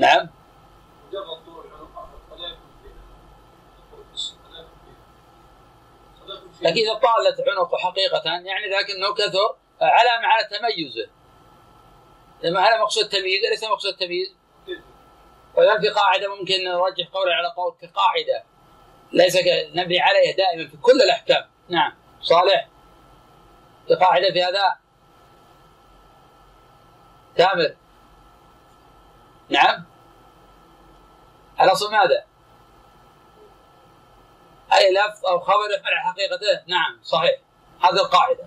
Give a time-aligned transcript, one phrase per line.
[0.00, 0.28] نعم.
[6.62, 11.10] لكن إذا طالت عنقه حقيقة يعني لكنه كثر علامه على تميزه.
[12.42, 14.34] لما هذا مقصود تمييز ليس مقصود تمييز.
[15.54, 18.44] وإذا في قاعدة ممكن نرجح قولي على قول كقاعدة.
[19.12, 19.36] ليس
[19.74, 21.50] نبني عليها دائما في كل الأحكام.
[21.68, 21.92] نعم.
[22.20, 22.68] صالح؟
[23.88, 24.78] في قاعدة في هذا؟
[27.36, 27.76] تامر؟
[29.48, 29.89] نعم.
[31.60, 32.24] الاصل ماذا؟
[34.72, 37.40] أي لفظ أو خبر يحمل على حقيقته؟ نعم صحيح.
[37.80, 38.44] هذه القاعدة.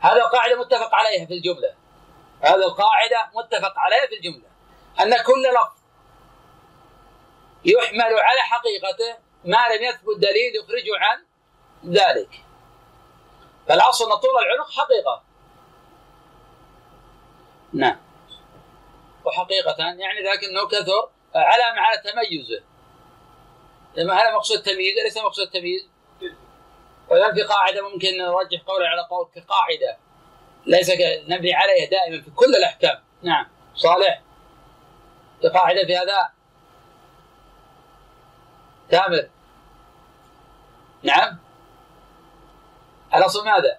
[0.00, 1.74] هذه القاعدة متفق عليها في الجملة.
[2.40, 4.48] هذه القاعدة متفق عليها في الجملة.
[5.00, 5.82] أن كل لفظ
[7.64, 11.24] يحمل على حقيقته ما لم يثبت دليل يخرجه عن
[11.92, 12.44] ذلك.
[13.68, 15.22] فالأصل أن طول العنق حقيقة.
[17.72, 18.00] نعم.
[19.24, 22.62] وحقيقة يعني لكنه كثر علامة على تميزه
[23.96, 25.88] لما هذا مقصود تمييز ليس مقصود تمييز
[27.08, 29.98] وإذا في قاعدة ممكن نرجح قولي على قول كقاعدة.
[30.66, 30.90] ليس
[31.28, 33.02] نبني عليها دائما في كل الأحكام.
[33.22, 33.46] نعم.
[33.74, 34.22] صالح.
[35.40, 36.32] في قاعدة في هذا.
[38.90, 39.28] تامر
[41.02, 41.38] نعم.
[43.14, 43.78] الأصل ماذا؟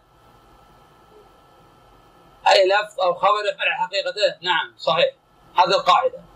[2.48, 5.14] أي لفظ أو خبر على حقيقته؟ نعم صحيح.
[5.56, 6.33] هذه القاعدة.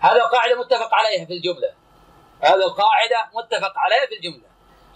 [0.00, 1.74] هذه القاعدة متفق عليها في الجملة.
[2.40, 4.48] هذه القاعدة متفق عليها في الجملة.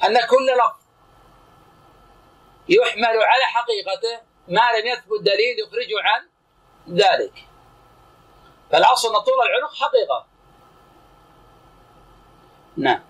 [0.05, 0.85] أن كل لفظ
[2.69, 6.29] يحمل على حقيقته ما لم يثبت دليل يخرجه عن
[6.89, 7.47] ذلك.
[8.71, 10.27] فالأصل أن طول العنق حقيقة.
[12.77, 13.03] نعم.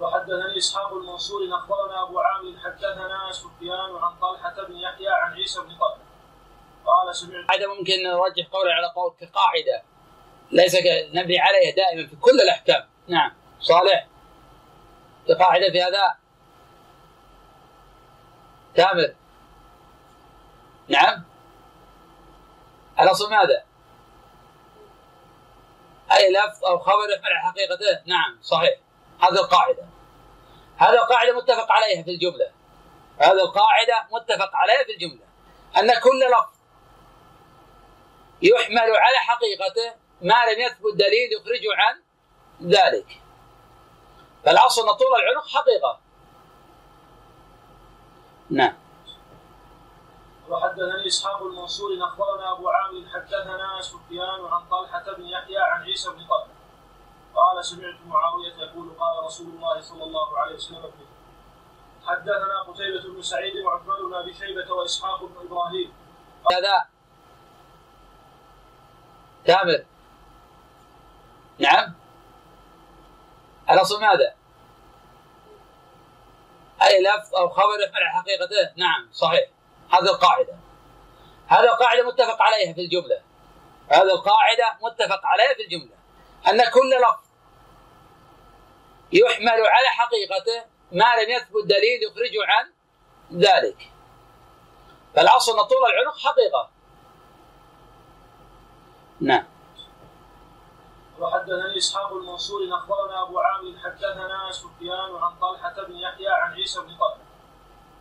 [0.00, 5.68] وحدثني إسحاق المنصور أخبرنا أبو عامر حدثنا سفيان عن طلحة بن يحيى عن عيسى بن
[5.68, 6.08] طلحة.
[6.86, 9.82] قال سمعت قاعدة ممكن نرجح قولي على قول كقاعدة.
[10.50, 10.76] ليس
[11.14, 12.88] نبني عليها دائما في كل الأحكام.
[13.08, 13.32] نعم.
[13.60, 14.06] صالح.
[15.26, 16.16] في قاعدة في هذا.
[18.74, 19.14] تامر
[20.88, 21.24] نعم.
[23.00, 23.64] الأصل ماذا؟
[26.12, 28.78] أي لفظ أو خبر يحمل على حقيقته؟ نعم صحيح.
[29.20, 29.86] هذه القاعدة.
[30.76, 32.50] هذه القاعدة متفق عليها في الجملة.
[33.18, 35.28] هذه القاعدة متفق عليها في الجملة.
[35.76, 36.58] أن كل لفظ
[38.42, 42.02] يحمل على حقيقته ما لم يثبت دليل يخرجه عن
[42.62, 43.20] ذلك.
[44.44, 46.00] فالاصل أن طول العنق حقيقة.
[48.50, 48.76] نعم.
[50.48, 56.26] وحدثني إسحاق المنصور أخبرنا أبو عامر حدثنا سفيان عن طلحة بن يحيى عن عيسى بن
[56.26, 56.58] طلحة.
[57.34, 61.08] قال سمعت معاوية يقول قال رسول الله صلى الله عليه وسلم فيه
[62.06, 65.92] حدثنا قتيبة بن سعيد وعثمان بن أبي شيبة وإسحاق بن إبراهيم.
[66.52, 66.86] هذا
[69.44, 69.84] تامر
[71.58, 71.94] نعم.
[73.70, 74.34] الاصل ماذا؟
[76.82, 79.48] أي لفظ أو خبر يحمل على حقيقته؟ نعم صحيح.
[79.92, 80.56] هذه القاعدة.
[81.46, 83.22] هذه القاعدة متفق عليها في الجملة.
[83.88, 85.96] هذه القاعدة متفق عليها في الجملة.
[86.48, 87.28] أن كل لفظ
[89.12, 92.72] يحمل على حقيقته ما لم يثبت دليل يخرجه عن
[93.38, 93.90] ذلك.
[95.16, 96.70] فالأصل أن طول العنق حقيقة.
[99.20, 99.57] نعم.
[101.20, 106.96] وحدثني إسحاق المنصور أخبرنا أبو عامر حدثنا سفيان عن طلحة بن يحيى عن عيسى بن
[106.96, 107.28] طلحة.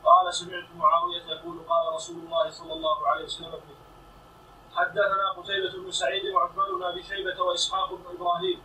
[0.05, 3.61] قال سمعت معاوية يقول قال رسول الله صلى الله عليه وسلم
[4.75, 8.63] حدثنا قتيبة بن سعيد وعثمان بن أبي شيبة وإسحاق بن إبراهيم.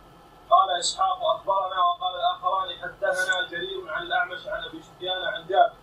[0.49, 5.73] قال إسحاق أخبرنا وقال الآخران حدثنا جرير عن الأعمش عن أبي سفيان عن جابر.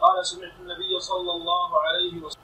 [0.00, 2.42] قال سمعت النبي صلى الله عليه وسلم.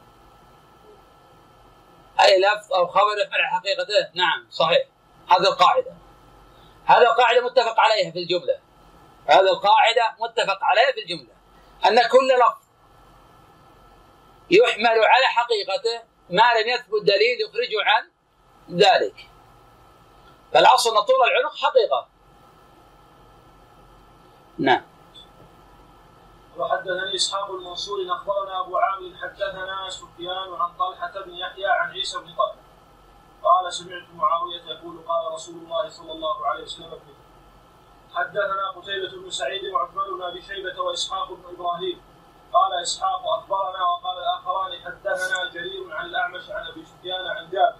[2.21, 4.91] أي لفظ أو خبر يحمل حقيقته؟ نعم صحيح.
[5.32, 5.94] هذه القاعدة.
[6.84, 8.59] هذه القاعدة متفق عليها في الجملة.
[9.26, 11.34] هذه القاعدة متفق عليها في الجملة.
[11.87, 12.62] أن كل لفظ
[14.50, 18.10] يحمل على حقيقته ما لم يثبت دليل يخرجه عن
[18.70, 19.28] ذلك.
[20.52, 22.08] فالأصل أن طول العنق حقيقة.
[24.58, 24.82] نعم.
[26.58, 32.26] وحدثني إسحاق المنصور أخبرنا أبو عامر حدثنا سفيان عن طلحة بن يحيى عن عيسى بن
[32.26, 32.62] طلحة.
[33.44, 37.00] قال سمعت معاوية يقول قال رسول الله صلى الله عليه وسلم
[38.15, 42.03] حدثنا قتيبة بن سعيد وعثمان بن ابي شيبة وإسحاق بن إبراهيم.
[42.53, 47.77] قال إسحاق أخبرنا وقال الآخران حدثنا جرير عن الأعمش عن أبي سفيان عن جابر.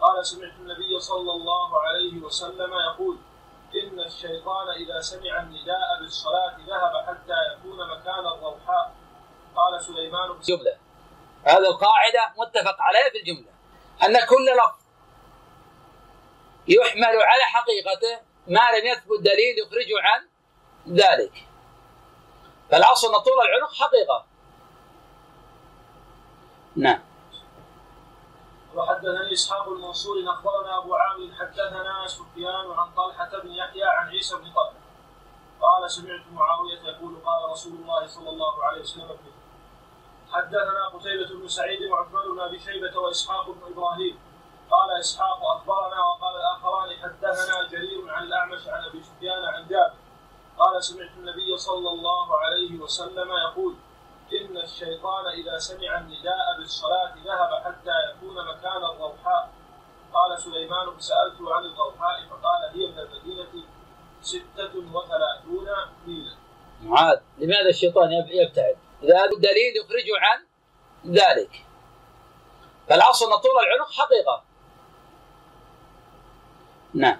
[0.00, 3.18] قال سمعت النبي صلى الله عليه وسلم يقول
[3.82, 8.94] إن الشيطان إذا سمع النداء بالصلاة ذهب حتى يكون مكان الروحاء
[9.56, 10.76] قال سليمان بن جمله
[11.44, 13.52] هذه القاعدة متفق عليها في الجملة.
[14.06, 14.81] أن كل لفظ
[16.68, 20.28] يحمل على حقيقته ما لم يثبت دليل يخرجه عن
[20.88, 21.46] ذلك.
[22.70, 24.26] فالاصل أن طول العنق حقيقة.
[26.76, 27.00] نعم.
[28.74, 34.42] وحدثني إسحاق المنصور أخبرنا أبو عامر حدثنا سفيان عن طلحة بن يحيى عن عيسى بن
[34.42, 34.82] طلحة.
[35.60, 39.18] قال سمعت معاوية يقول قال رسول الله صلى الله عليه وسلم
[40.32, 44.18] حدثنا قتيبة بن سعيد وعثمان بن أبي شيبة وإسحاق بن إبراهيم.
[44.72, 49.94] قال إسحاق أخبرنا وقال الآخران حدثنا جرير عن الأعمش عن أبي سفيان عن جابر.
[50.58, 53.74] قال سمعت النبي صلى الله عليه وسلم يقول
[54.40, 59.50] إن الشيطان إذا سمع النداء بالصلاة ذهب حتى يكون مكان الروحاء
[60.14, 63.64] قال سليمان سألته عن الروحاء فقال هي من المدينة
[64.22, 65.68] ستة وثلاثون
[66.06, 66.36] ميلا.
[66.82, 70.46] معاذ لماذا الشيطان يبتعد؟ إذا هذا الدليل يخرجه عن
[71.06, 71.66] ذلك.
[72.88, 74.51] فالأصل أن طول العنق حقيقة.
[76.94, 77.18] نعم.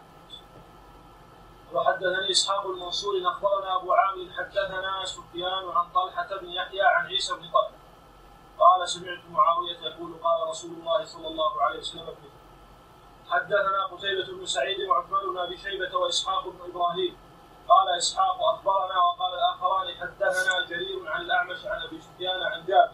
[1.72, 7.40] وحدثني إسحاق المنصور أخبرنا أبو عامر حدثنا سفيان عن طلحة بن يحيى عن عيسى بن
[7.40, 7.82] طلحة.
[8.58, 12.16] قال سمعت معاوية يقول قال رسول الله صلى الله عليه وسلم
[13.30, 17.16] حدثنا قتيبة بن سعيد وعثمان بن أبي شيبة وإسحاق بن إبراهيم.
[17.69, 22.92] قال إسحاق أخبرنا وقال الآخران حدثنا جرير عن الأعمش عن أبي سفيان عن جابر.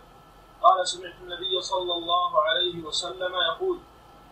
[0.62, 3.78] قال سمعت النبي صلى الله عليه وسلم يقول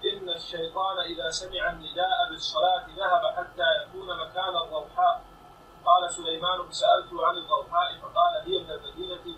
[0.05, 5.25] إن الشيطان إذا سمع النداء بالصلاة ذهب حتى يكون مكان الروحاء
[5.87, 9.37] قال سليمان سألته عن الروحاء فقال هي من المدينة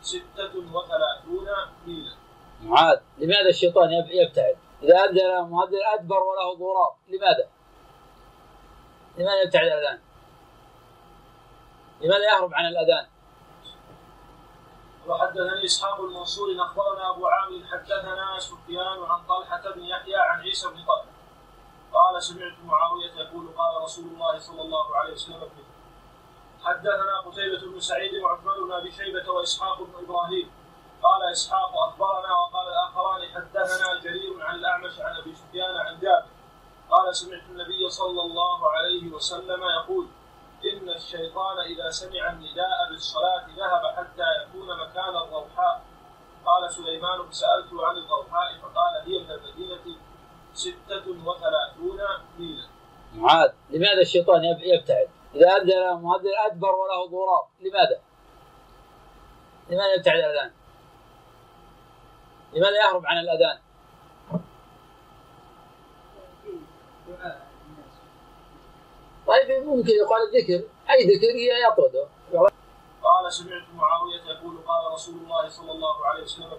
[0.00, 1.48] ستة وثلاثون
[1.86, 2.14] ميلا
[2.62, 7.48] معاذ لماذا الشيطان يبتعد؟ إذا أذن مؤذن أدبر وله ضراب لماذا؟
[9.18, 9.98] لماذا يبتعد الأذان؟
[12.00, 13.06] لماذا يهرب عن الأذان؟
[15.08, 20.84] وحدثني إسحاق المنصور أخبرنا أبو عامر حدثنا سفيان عن طلحة بن يحيى عن عيسى بن
[20.84, 21.14] طلحة.
[21.92, 25.50] قال سمعت معاوية يقول قال رسول الله صلى الله عليه وسلم
[26.64, 30.52] حدثنا قتيبة بن سعيد وعثمان بن أبي شيبة وإسحاق بن إبراهيم.
[31.02, 36.26] قال إسحاق أخبرنا وقال الآخران حدثنا جرير عن الأعمش عن أبي سفيان عن جابر.
[36.90, 40.06] قال سمعت النبي صلى الله عليه وسلم يقول
[40.72, 45.82] إن الشيطان إذا سمع النداء بالصلاة ذهب حتى يكون مكان الروحاء
[46.46, 49.98] قال سليمان سألته عن الروحاء فقال هي من المدينة
[50.54, 52.00] ستة وثلاثون
[52.38, 52.68] ميلا
[53.14, 58.00] معاذ لماذا الشيطان يبتعد؟ إذا أذن مؤذن أدبر وله ضراب لماذا؟
[59.70, 60.52] لماذا يبتعد الأذان؟
[62.52, 63.58] لماذا يهرب عن الأذان؟
[69.26, 70.68] طيب ممكن يقال الذكر.
[70.90, 71.34] أي ذكر
[71.72, 72.06] يطرده
[73.02, 76.58] قال سمعت معاوية يقول قال رسول الله صلى الله عليه وسلم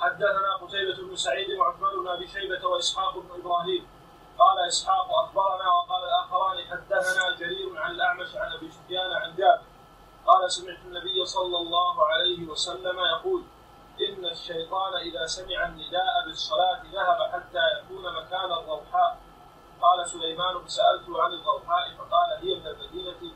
[0.00, 3.88] حدثنا قتيبة بن سعيد وعثمان بن ابي شيبة وإسحاق بن إبراهيم.
[4.38, 9.62] قال إسحاق أخبرنا وقال الآخران حدثنا جرير عن الأعمش عن أبي سفيان عن جابر.
[10.26, 13.42] قال سمعت النبي صلى الله عليه وسلم يقول
[14.08, 19.18] إن الشيطان إذا سمع النداء بالصلاة ذهب حتى يكون مكان الروحاء
[19.82, 23.34] قال سليمان سألته عن الضوحاء فقال هي من المدينة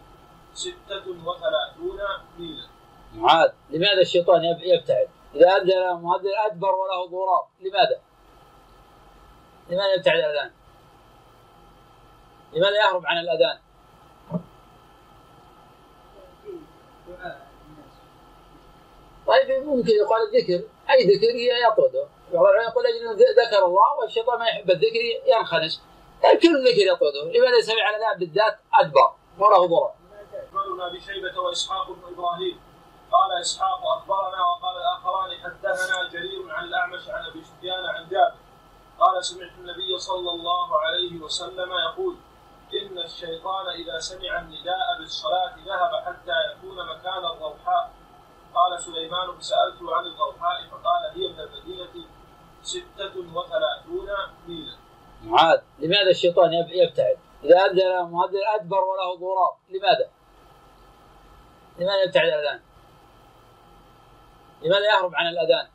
[0.55, 2.01] ستة وثلاثون
[2.39, 2.69] ميلا
[3.15, 8.01] معاذ لماذا الشيطان يبتعد؟ إذا أذن مؤذن أدبر وله ضراب لماذا؟
[9.71, 10.51] لماذا يبتعد الأذان؟
[12.53, 13.59] لماذا يهرب عن الأذان؟
[19.27, 21.35] طيب ممكن يقال الذكر أي ذكر
[21.73, 25.83] يطرده يقول أجل ذكر الله والشيطان ما يحب الذكر ينخنس
[26.43, 29.93] كل ذكر يطرده لماذا يسمي على ذا بالذات ادبر وله ضرر.
[30.33, 32.61] عثمان شيبة وإسحاق بن إبراهيم.
[33.13, 38.35] قال إسحاق أخبرنا وقال الآخران حدثنا جرير عن الأعمش عن أبي سفيان عن جابر.
[39.01, 42.17] قال سمعت النبي صلى الله عليه وسلم يقول
[42.75, 47.93] إن الشيطان إذا سمع النداء بالصلاة ذهب حتى يكون مكان الروحاء
[48.55, 52.09] قال سليمان سالته عن الروحاء فقال هي من المدينة
[52.63, 54.09] ستة وثلاثون
[54.49, 54.77] ميلا.
[55.27, 60.09] معاذ لماذا الشيطان يبتعد؟ إذا أذن مؤذن أدبر وله ضراب لماذا؟
[61.79, 62.61] لماذا يبتعد الأذان؟
[64.63, 65.67] لماذا يهرب عن الأذان؟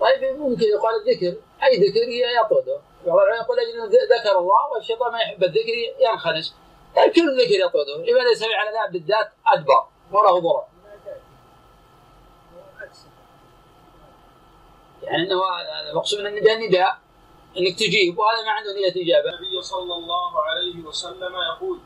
[0.00, 2.08] طيب ممكن يقال الذكر أي ذكر
[2.44, 6.54] يطرده يقول أجل ذكر الله والشيطان ما يحب الذكر ينخنس
[6.96, 10.64] طيب كل ذكر يطرده لماذا يسمي على ذا بالذات أدبر وله ضرر
[15.10, 15.40] يعني إنه
[15.90, 16.98] المقصود من النداء نداء
[17.58, 19.30] إنك تجيب وهذا ما عنده نية اجابه.
[19.30, 21.78] النبي صلى الله عليه وسلم يقول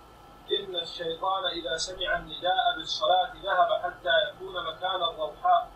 [0.59, 5.71] إن الشيطان إذا سمع النداء بالصلاة ذهب حتى يكون مكان الروحاء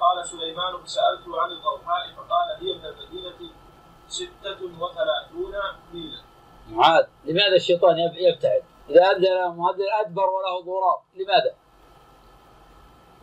[0.00, 3.50] قال سليمان فسألته عن الضوحاء فقال هي من المدينة
[4.08, 5.54] ستة وثلاثون
[5.92, 6.20] ميلا
[6.70, 11.54] معاذ لماذا الشيطان يب- يبتعد؟ إذا أذن مؤذن أدبر وله ضراب لماذا؟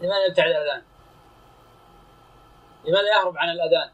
[0.02, 0.84] لماذا يبتعد عن الأذان؟
[2.88, 3.90] لماذا يهرب عن الأذان؟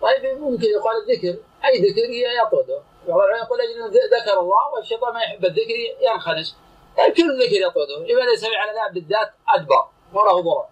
[0.00, 1.42] طيب ممكن يقال الذكر.
[1.64, 2.10] أي ذكر؟
[2.46, 6.56] يطرده بعض العلماء يقول أجل ذكر الله والشيطان ما يحب الذكر ينخنس.
[6.96, 10.66] طيب كل ذكر يطرده لماذا يسمع على الأذان بالذات أدبر وله ضرب؟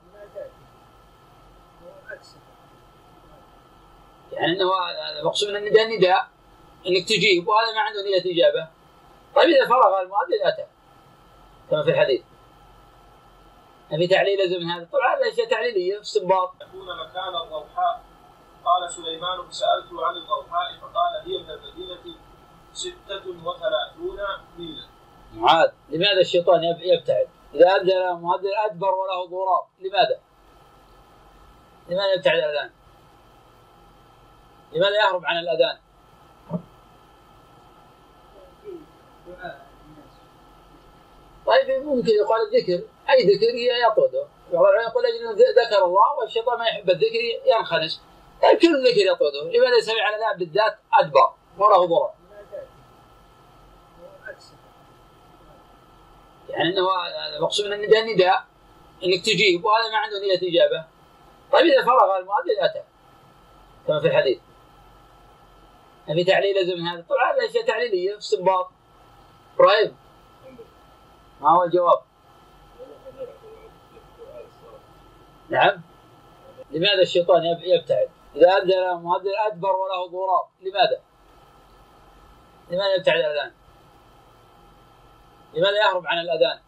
[4.32, 4.70] يعني إنه
[5.20, 6.28] المقصود من النداء نداء
[6.86, 8.68] إنك تجيب وهذا ما عنده نية إجابة.
[9.34, 10.66] طيب إذا فرغ المؤذن أتى
[11.70, 12.22] كما في الحديث.
[13.96, 18.04] في تعليل لازم من هذا طبعا هذه أشياء تعليلية استنباط يكون مكان الضوحاء
[18.64, 22.14] قال سليمان فسألته عن الضوحاء فقال هي من
[22.72, 24.18] ستة وثلاثون
[24.58, 24.86] ميلا
[25.34, 30.20] معاذ لماذا الشيطان يب- يبتعد؟ إذا اذن مؤذن أدبر وله ضراب لماذا؟
[31.88, 32.70] لماذا يبتعد عن الأذان؟
[34.72, 35.78] لماذا يهرب عن الأذان؟
[41.46, 43.54] طيب ممكن يقال الذكر أي ذكر
[43.90, 48.02] يطرده يقول أجل ذكر الله والشيطان ما يحب الذكر ينخنس
[48.42, 52.10] طيب كل ذكر يطرده لماذا يسمع على الأذان بالذات ادبر وله ضرر.
[56.48, 56.88] يعني إنه
[57.36, 58.44] المقصود من النداء نداء
[59.04, 59.64] إنك تجيب.
[59.64, 60.84] وهذا ما عنده نية إجابة.
[61.52, 62.82] طيب إذا فرغ المؤذن اتى
[63.86, 64.38] كما في الحديث.
[66.06, 67.04] في تعليل لازم هذا.
[67.08, 68.18] طبعا هذه اشياء تعليلية.
[68.18, 68.70] استنباط.
[69.54, 69.96] إبراهيم
[71.40, 72.07] ما هو الجواب؟
[75.48, 75.82] نعم
[76.70, 81.00] لماذا الشيطان يب- يبتعد؟ إذا أذن مؤذن أدبر وله ضراب لماذا؟
[82.70, 83.52] لماذا يبتعد الأذان؟
[85.54, 86.58] لماذا يهرب عن الأذان؟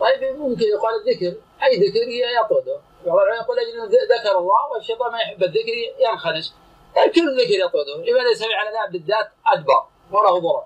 [0.00, 2.08] طيب ممكن يقال الذكر أي ذكر
[2.44, 5.72] يطرده بعض العلماء يقول أجل ذكر الله والشيطان ما يحب الذكر
[6.10, 6.54] ينخنس
[6.94, 10.64] كل ذكر يطرده لماذا يسمع على الأذان بالذات أدبر وله ضرر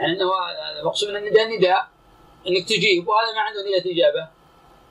[0.00, 0.30] يعني إنه
[0.80, 1.88] المقصود من النداء نداء
[2.46, 4.28] إنك تجيب وهذا ما عنده نية إجابة.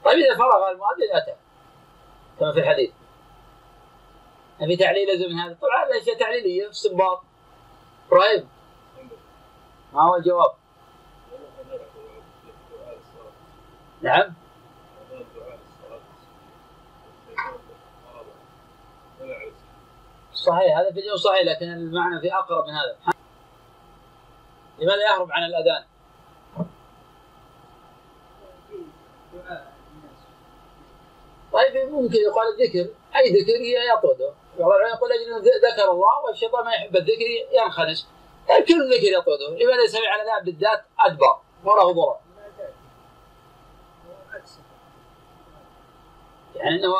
[0.06, 1.36] طيب إذا فرغ المؤذن اتى
[2.39, 2.92] كما في الحديث.
[4.60, 5.58] في تعليل لازم من هذا.
[5.62, 7.22] طبعا هذه أشياء تعليلية استنباط.
[8.08, 8.50] إبراهيم
[9.94, 10.51] ما هو الجواب؟
[14.01, 14.34] نعم.
[20.34, 23.19] صحيح هذا فيديو صحيح لكن المعنى في أقرب من هذا.
[24.82, 25.84] لماذا يهرب عن الأذان؟
[31.54, 32.94] طيب ممكن يقال الذكر.
[33.16, 33.62] أي ذكر؟
[33.98, 34.34] يطرده.
[34.60, 38.08] بعض العلماء يقول أنه ذكر الله والشيطان ما يحب الذكر ينخنس
[38.50, 39.50] طيب كل ذكر يطرده.
[39.50, 42.18] لماذا يسمع على الأذان بالذات ادبر وله ضرر.
[46.56, 46.94] يعني إنه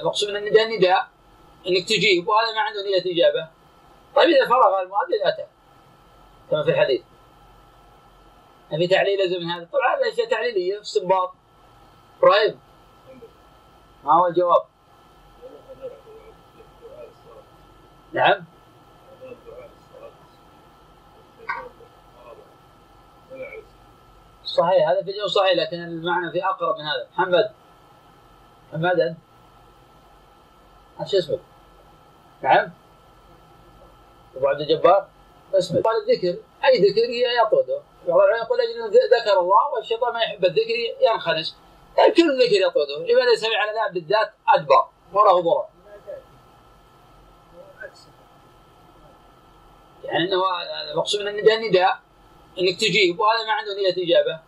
[0.00, 1.08] المقصود من النداء نداء
[1.66, 3.48] إنك تجيب وهذا ما عنده نية إجابة.
[4.16, 5.46] طيب إذا فرغ المؤذن أتى
[6.50, 7.02] كما في الحديث.
[8.70, 9.68] في تعليل لازم من هذا.
[9.72, 11.34] طبعا هذه اشياء تعليلية استنباط.
[12.18, 12.60] إبراهيم
[14.04, 14.62] ما هو الجواب؟
[18.12, 18.44] نعم.
[24.44, 27.08] صحيح هذا فيديو صحيح لكن المعنى في أقرب من هذا.
[27.12, 27.52] محمد.
[28.72, 29.16] محمدا
[31.00, 31.40] إيش اسمك؟
[32.42, 32.70] نعم.
[34.36, 35.08] أبو عبد الجبار.
[35.54, 35.82] اسمك.
[35.82, 36.40] قال الذكر.
[36.64, 37.02] أي ذكر؟
[37.46, 41.56] يطرده يقول أجل ذكر الله والشيطان ما يحب الذكر ينخنس
[41.96, 42.98] طيب كل ذكر يطرده.
[42.98, 45.64] لماذا يسمع على الأذان بالذات ادبر وله ضرر.
[50.04, 50.42] يعني إنه
[50.92, 52.00] المقصود من النداء نداء
[52.58, 54.40] إنك تجيب وهذا ما عنده نية إجابة.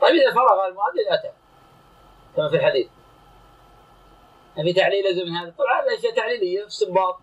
[0.00, 1.32] طيب إذا فرغ المؤذن اتى
[2.36, 2.88] كما في الحديث.
[4.54, 7.18] في تعليل لازم من هذا؟ طبعا هذه اشياء تعليلية استنباط.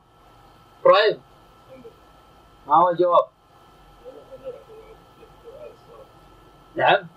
[0.81, 1.21] إبراهيم
[2.67, 3.27] ما هو الجواب؟
[6.77, 7.07] نعم.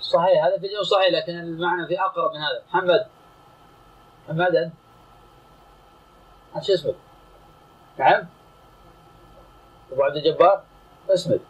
[0.00, 2.62] صحيح هذا فيديو صحيح لكن المعنى في أقرب من هذا.
[2.68, 3.06] محمد.
[4.28, 4.70] محمدا
[6.56, 6.94] إيش اسمك؟
[7.98, 8.26] نعم.
[9.92, 10.64] أبو عبد الجبار؟
[11.10, 11.40] اسمك؟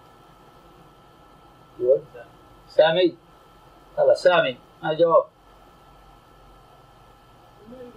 [2.69, 3.17] سامي.
[3.97, 4.59] خلاص سامي.
[4.83, 5.25] ما الجواب؟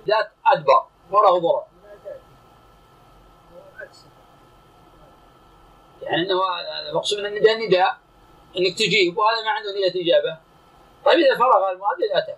[0.08, 1.73] ذات ادبر وله ضرر.
[6.04, 6.42] يعني إنه
[6.90, 7.98] المقصود من النداء نداء
[8.58, 10.38] إنك تجيب وهذا ما عنده نية إجابة.
[11.06, 12.36] طيب إذا فرغ المؤذن أتى.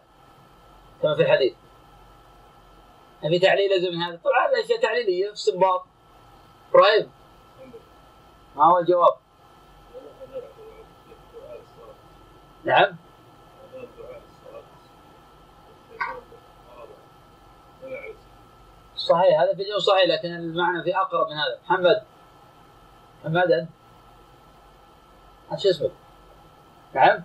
[1.01, 1.53] كما في الحديث.
[3.21, 5.85] في تعليل لازم من هذا؟ طبعا هذه اشياء تعليلية استنباط.
[6.69, 7.11] إبراهيم
[8.55, 9.17] ما هو الجواب؟
[12.63, 12.95] نعم.
[18.95, 21.59] صحيح هذا في صحيح لكن المعنى في أقرب من هذا.
[21.65, 22.14] محمد.
[23.25, 23.67] محمد
[25.51, 25.91] انت شو اسمك؟
[26.93, 27.23] نعم.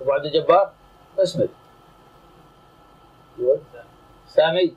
[0.00, 0.72] أبو عبد الجبار.
[1.18, 1.48] اسمك.
[4.26, 4.76] سامي.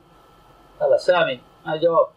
[0.80, 1.40] هذا سامي.
[1.66, 2.08] ما الجواب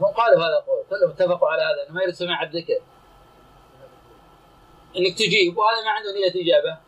[0.00, 0.84] هم قالوا هذا القول.
[0.90, 1.86] كلهم اتفقوا على هذا.
[1.86, 2.80] انه ما يرد سماع الذكر
[4.96, 6.78] إنك تجيب وهذا ما عنده نيه اجابه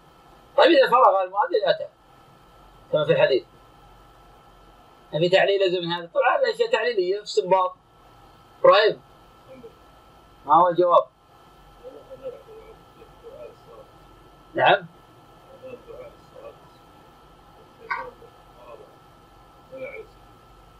[0.56, 1.88] طيب إذا فرغ المؤذن أتى.
[2.92, 3.44] كما في الحديث.
[5.10, 7.74] في تعليل لازم من هذا؟ طبعا هذه أشياء تعليلية استنباط.
[8.60, 9.00] إبراهيم
[10.46, 11.06] ما هو الجواب؟
[14.54, 14.86] نعم.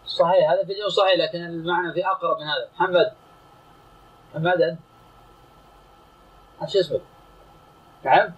[0.07, 2.69] صحيح هذا في الجو صحيح لكن المعنى في أقرب من هذا.
[2.75, 3.13] محمد.
[4.35, 4.79] محمد أنت؟
[6.73, 7.01] شو اسمك؟
[8.05, 8.33] نعم.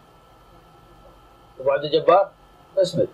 [1.60, 2.32] أبو عبد الجبار؟
[2.78, 3.08] اسمك.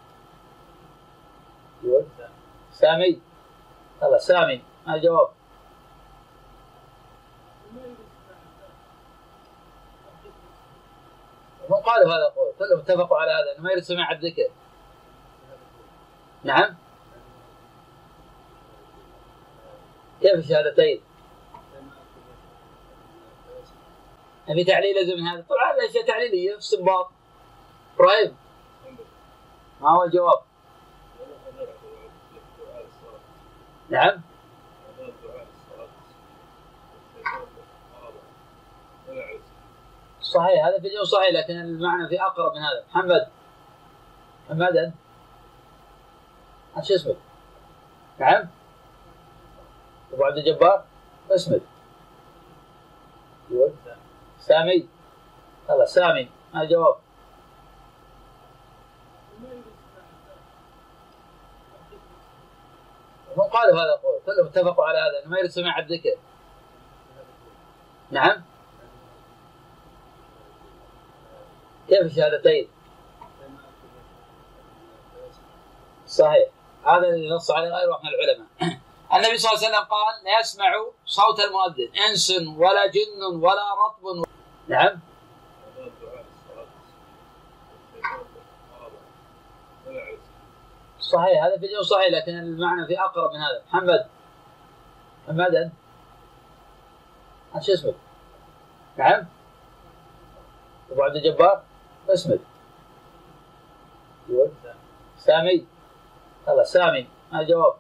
[2.74, 3.20] سامي؟
[4.02, 4.62] هذا سامي.
[4.86, 5.28] ما الجواب؟
[11.70, 12.52] هم قالوا هذا القول.
[12.58, 14.48] كلهم اتفقوا على هذا إنه ما يرد سماع الذكر.
[16.44, 16.76] نعم؟
[20.20, 21.00] كيف الشهادتين؟
[24.46, 25.44] في تعليل لازم من هذا.
[25.48, 27.10] طبعا هذه أشياء تعليلية استنباط
[27.94, 28.36] إبراهيم
[29.80, 30.53] ما هو الجواب؟
[33.94, 34.20] نعم.
[40.20, 42.84] صحيح هذا في الجو صحيح لكن المعنى في أقرب من هذا.
[42.90, 43.28] محمد.
[44.50, 44.94] محمد أنت؟
[46.88, 47.16] شو اسمك؟
[48.18, 48.48] نعم.
[50.12, 50.84] أبو عبد الجبار؟
[51.30, 51.62] اسمك؟
[54.38, 54.88] سامي.
[55.70, 56.28] هذا سامي.
[56.54, 56.96] ما الجواب
[63.36, 66.16] هم قالوا هذا القول كلهم اتفقوا على هذا انه ما يرد سماع الذكر
[68.10, 68.44] نعم؟
[71.88, 72.68] كيف الشهادتين؟
[76.06, 76.48] صحيح.
[76.86, 78.46] هذا اللي نص عليه غير واحد من العلماء.
[79.14, 81.90] النبي صلى الله عليه وسلم قال لا يسمع صوت المؤذن.
[82.10, 84.28] إنس ولا جن ولا رطب
[84.68, 85.00] نعم؟
[91.12, 93.62] صحيح هذا في الجو صحيح لكن المعنى في أقرب من هذا.
[93.68, 94.06] محمد
[95.28, 95.72] محمد
[97.60, 97.94] شو اسمك؟
[98.96, 99.26] نعم.
[100.90, 101.62] أبو عبد الجبار؟
[102.08, 102.40] اسمك.
[105.18, 105.66] سامي.
[106.48, 107.08] هذا سامي.
[107.32, 107.74] ما الجواب؟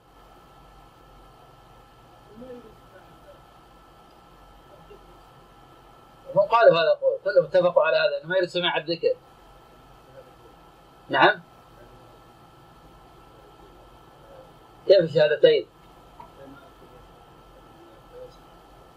[6.34, 9.14] هم قالوا هذا القول كلهم اتفقوا على هذا إنه ما يرد سماع الذكر.
[11.08, 11.42] نعم.
[14.86, 15.66] كيف الشهادتين؟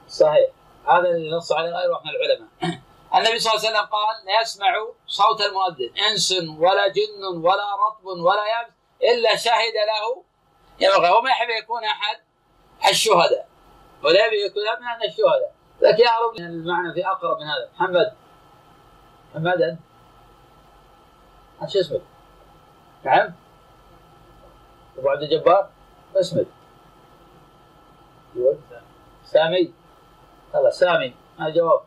[0.07, 0.49] صحيح.
[0.87, 2.49] هذا اللي نص عليه غير واحد من العلماء.
[3.15, 5.89] النبي صلى الله عليه وسلم قال لا يسمع صوت المؤذن.
[6.11, 8.73] إنس ولا جن ولا رطب ولا يابس
[9.03, 10.23] إلا شهد له.
[10.79, 12.17] يبغى وما يحب يكون أحد
[12.89, 13.47] الشهداء.
[14.03, 15.53] ولا يبي يكون من الشهداء.
[15.81, 17.69] لكن يعرف المعنى في أقرب من هذا.
[17.75, 18.13] محمد.
[19.35, 19.79] محمد أنت؟
[21.73, 22.01] شو اسمك؟
[23.03, 23.33] نعم.
[24.97, 25.69] أبو عبد الجبار؟
[26.19, 26.47] اسمك
[29.25, 29.73] سامي.
[30.55, 31.13] هذا سامي.
[31.39, 31.81] ما الجواب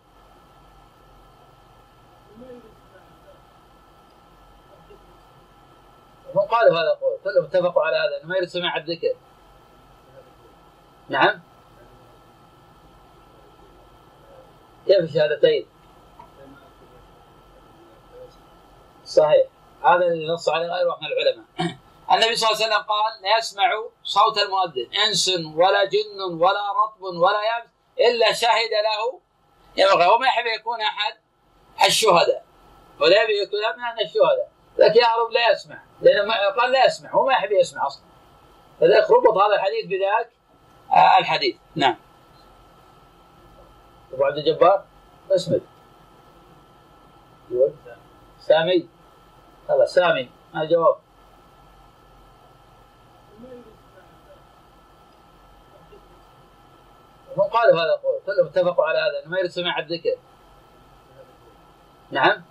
[6.34, 7.18] هم قالوا هذا القول.
[7.24, 9.14] كلهم اتفقوا على هذا إنه ما يرد سماع الذكر.
[11.08, 11.40] نعم.
[14.86, 15.66] كيف الشهادتين؟
[19.04, 19.46] صحيح.
[19.84, 21.79] هذا اللي نص عليه غير واحد من العلماء.
[22.12, 27.02] النبي صلى الله عليه وسلم قال لا يسمع صوت المؤذن إنس ولا جن ولا رطب
[27.02, 27.68] ولا يابس
[27.98, 29.20] إلا شهد له
[29.76, 30.06] يبغى.
[30.06, 31.14] وما يحب يكون أحد
[31.86, 32.44] الشهداء.
[33.00, 34.50] ولا يبي يكون من الشهداء.
[34.78, 35.82] لكن يهرب لا يسمع.
[36.00, 37.10] لأنه قال لا يسمع.
[37.10, 38.04] هو ما يحب يسمع أصلا.
[38.80, 40.30] فذلك ربط هذا الحديث بذاك
[40.92, 41.56] آه الحديث.
[41.76, 41.96] نعم.
[44.12, 44.84] أبو عبد الجبار
[45.30, 45.62] اسمك
[48.40, 48.88] سامي.
[49.70, 50.30] هذا سامي.
[50.54, 50.96] ما الجواب
[57.40, 58.20] هم قالوا هذا القول.
[58.26, 60.16] كلهم اتفقوا على هذا إنه ما يرد سماع الذكر.
[62.10, 62.44] نعم؟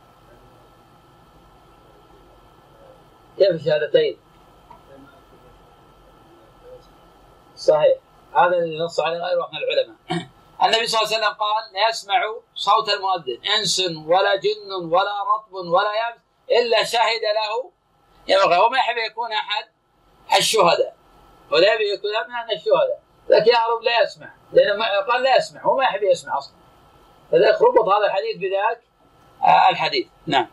[3.37, 4.17] كيف الشهادتين؟
[7.55, 7.97] صحيح.
[8.33, 9.97] هذا اللي نص عليه غير واحد من العلماء.
[10.63, 12.15] النبي صلى الله عليه وسلم قال لا يسمع
[12.55, 13.39] صوت المؤذن.
[13.57, 16.21] إنس ولا جن ولا رطب ولا يابس
[16.51, 17.71] إلا شهد له.
[18.27, 19.65] يبغى وما يحب يكون أحد
[20.37, 20.95] الشهداء.
[21.51, 23.08] ولا يكون من الشهداء.
[23.29, 26.55] لكن يهرب لا يسمع لأنه قال لا يسمع هو ما يحب يسمع أصلا
[27.31, 28.81] فذلك ربط هذا الحديث بذاك
[29.43, 30.47] آه، الحديث نعم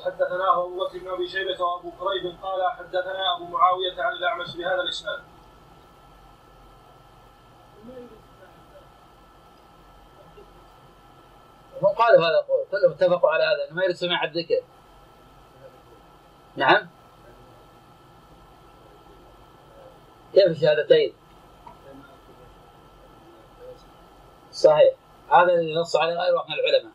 [0.00, 4.82] وحدثناه أبو بكر بن أبي شيبة وأبو كريب قال حدثنا أبو معاوية عن الأعمش بهذا
[4.82, 5.20] الإسناد.
[11.82, 14.60] هم قالوا هذا القول كلهم اتفقوا على هذا إنه ما يريد سماع الذكر.
[16.56, 16.88] نعم.
[20.34, 21.14] كيف الشهادتين؟
[24.52, 24.94] صحيح.
[25.32, 26.92] هذا اللي نص عليه غير واحد من العلماء.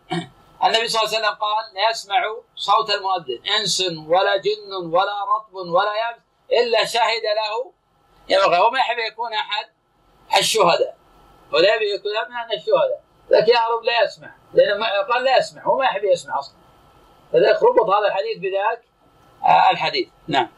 [0.64, 3.40] النبي صلى الله عليه وسلم قال لا يسمع صوت المؤذن.
[3.60, 6.22] إنس ولا جن ولا رطب ولا يابس
[6.52, 7.72] إلا شهد له.
[8.30, 9.66] يبغى وما يحب يكون أحد
[10.40, 10.98] الشهداء.
[11.54, 13.02] ولا يبي يكون من الشهداء.
[13.30, 14.36] لكن يهرب لا يسمع.
[14.54, 15.64] لأنه قال لا يسمع.
[15.64, 16.56] هو ما يحب يسمع أصلا.
[17.34, 18.84] فذلك ربط هذا الحديث بذاك
[19.44, 20.10] آه، الحديث.
[20.28, 20.50] نعم.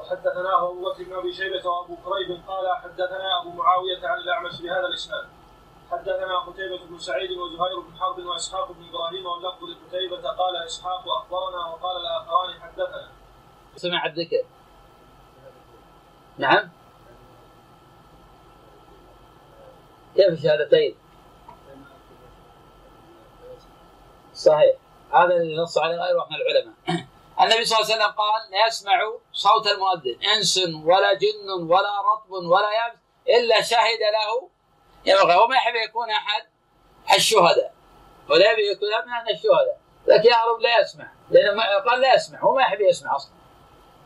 [0.00, 4.86] وحدثناه أبو بكر بن أبي شيبة وأبو كريب قال حدثنا أبو معاوية عن الأعمش بهذا
[4.86, 5.28] الإسناد
[5.90, 11.66] حدثنا قتيبة بن سعيد وزهير بن حرب وإسحاق بن إبراهيم واللفظ لقتيبة قال إسحاق أخبرنا
[11.66, 13.08] وقال الآخران حدثنا.
[13.76, 14.42] سمع الذكر.
[16.38, 16.70] نعم.
[20.16, 20.96] كيف الشهادتين؟
[24.34, 24.76] صحيح
[25.12, 27.06] هذا اللي نص عليه غير واحد من العلماء
[27.40, 32.30] النبي صلى الله عليه وسلم قال لا يسمع صوت المؤذن إنس ولا جن ولا رطب
[32.30, 32.98] ولا يابس
[33.28, 34.48] إلا شهد له
[35.06, 35.36] يبغى.
[35.36, 36.42] وما يحب يكون أحد
[37.16, 37.74] الشهداء.
[38.30, 39.80] ولا يبي يكون من الشهداء.
[40.06, 41.12] لكن يهرب لا يسمع.
[41.30, 42.40] لأنه قال لا يسمع.
[42.40, 43.32] هو ما يحب يسمع أصلا.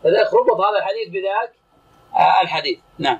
[0.04, 1.54] فذلك ربط هذا الحديث بذاك
[2.14, 2.78] آه، الحديث.
[2.98, 3.18] نعم.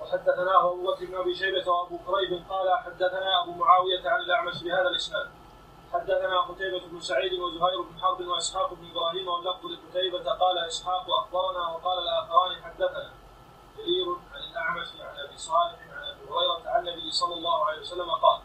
[0.00, 4.88] وحدثناه أبو بكر بن أبي شيبة وأبو كريب قال حدثنا أبو معاوية عن الأعمش بهذا
[4.88, 5.39] الإسناد.
[5.92, 11.68] حدثنا قتيبة بن سعيد وزهير بن حرب وإسحاق بن إبراهيم واللفظ لقتيبة قال إسحاق أخبرنا
[11.68, 13.12] وقال الآخران حدثنا.
[13.76, 18.10] جرير عن الأعمش عن أبي صالح عن أبي هريرة عن النبي صلى الله عليه وسلم
[18.10, 18.40] قال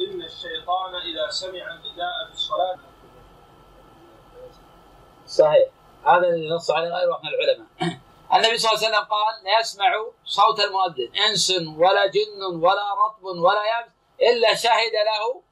[0.00, 2.78] إن الشيطان إذا سمع النداء في الصلاة
[5.26, 5.68] صحيح.
[6.04, 7.66] هذا اللي نص عليه غير واحد من العلماء.
[8.34, 13.24] النبي صلى الله عليه وسلم قال لا يسمع صوت المؤذن إنس ولا جن ولا رطب
[13.24, 15.42] ولا يابس إلا شهد له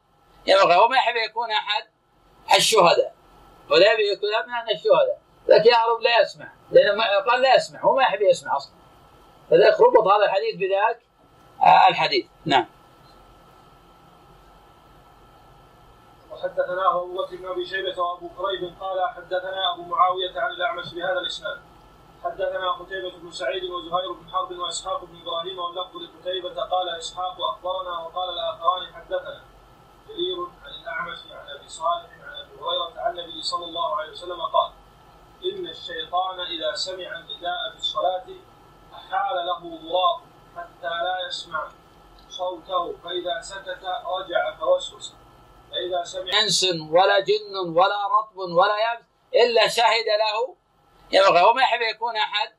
[0.47, 1.85] يبغى وما يحب يكون أحد
[2.57, 3.15] الشهداء
[3.71, 5.19] ولا يبي يكون من الشهداء.
[5.49, 8.75] لكن يهرب لا يسمع لأنه قال لا يسمع هو ما يحب يسمع أصلا.
[9.51, 11.01] فذلك ربط هذا الحديث بذاك
[11.63, 12.27] آه، الحديث.
[12.45, 12.67] نعم.
[16.33, 21.19] وحدثناه أبو بكر بن أبي شيبة وأبو كريب قال حدثنا أبو معاوية عن الأعمش بهذا
[21.21, 21.61] الإسناد.
[22.25, 27.99] حدثنا قتيبة بن سعيد وزهير بن حرب وإسحاق بن إبراهيم واللفظ لقتيبة قال إسحاق أخبرنا
[27.99, 29.54] وقال الآخران حدثنا.
[30.15, 34.43] جرير عن الاعمش عن أبي صالح عن أبي هريرة عن النبي صلى الله عليه وسلم
[34.43, 34.73] قال
[35.45, 38.27] إن الشيطان إذا سمع النداء في الصلاة
[38.95, 40.21] أحال له ضراط
[40.57, 41.69] حتى لا يسمع
[42.29, 43.85] صوته فإذا سكت
[44.19, 45.15] رجع فوسوس
[45.71, 50.57] فإذا سمع إنس ولا جن ولا رطب ولا يابس إلا شهد له.
[51.13, 52.53] يبغى وما يحب يكون أحد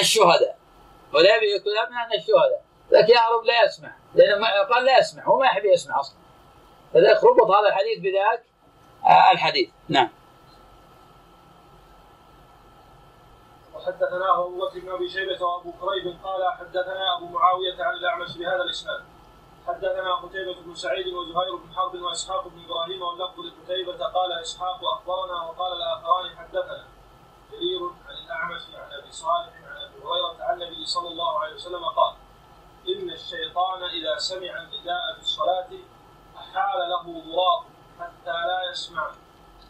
[0.00, 0.58] الشهداء
[1.14, 2.64] ولا يبي يكون من الشهداء.
[2.90, 6.21] لكن يهرب لا يسمع لأنه قال لا يسمع هو ما يحب يسمع أصلا.
[6.94, 8.44] فذلك ربط هذا الحديث بذاك
[9.04, 9.70] آه، الحديث.
[9.88, 10.08] نعم.
[13.74, 18.62] وحدثناه أبو بكر بن أبي شيبة وأبو كريب قال حدثنا أبو معاوية عن الأعمش بهذا
[18.62, 19.02] الإسناد.
[19.66, 25.42] حدثنا قتيبة بن سعيد وزهير بن حرب وإسحاق بن إبراهيم واللفظ لقتيبة قال إسحاق أخبرنا
[25.42, 26.86] وقال الآخران حدثنا.
[27.52, 31.84] جرير عن الأعمش عن أبي صالح عن أبي هريرة عن النبي صلى الله عليه وسلم
[31.84, 32.14] قال
[32.88, 35.68] إن الشيطان إذا سمع النداء في الصلاة
[36.54, 37.64] حال له ضراط
[38.00, 39.10] حتى لا يسمع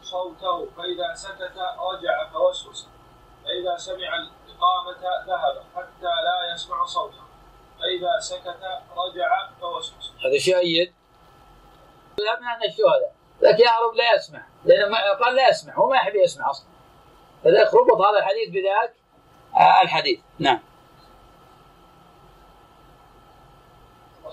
[0.03, 2.89] صوته فإذا سكت رجع فوسوس
[3.45, 7.23] فإذا سمع الإقامة ذهب حتى لا يسمع صوته
[7.79, 8.63] فإذا سكت
[8.97, 10.13] رجع فوسوس.
[10.27, 10.93] هذا شيء أيد
[12.19, 14.47] لا من الشهداء لكن يهرب لا يسمع.
[14.65, 16.67] لأنه قال لا يسمع هو ما يحب يسمع أصلا.
[17.45, 18.95] فذلك ربط هذا الحديث بذاك
[19.55, 20.21] آه، الحديث.
[20.39, 20.61] نعم.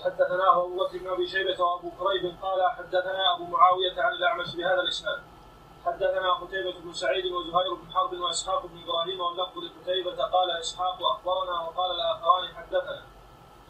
[0.00, 4.80] وحدثناه أبو بكر بن أبي شيبة وأبو كريب قال حدثنا أبو معاوية عن الأعمش بهذا
[4.80, 5.22] الإسناد.
[5.86, 11.60] حدثنا قتيبة بن سعيد وزهير بن حرب وإسحاق بن إبراهيم واللفظ لقتيبة قال إسحاق أخبرنا
[11.60, 13.02] وقال الآخران حدثنا.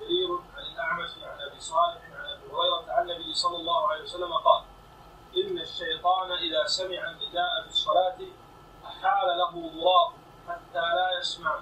[0.00, 4.32] جرير عن الأعمش عن أبي صالح عن أبي هريرة عن النبي صلى الله عليه وسلم
[4.32, 4.62] قال
[5.36, 8.18] إن الشيطان إذا سمع النداء بالصلاة
[8.84, 10.12] أحال له ضراط
[10.48, 11.60] حتى لا يسمع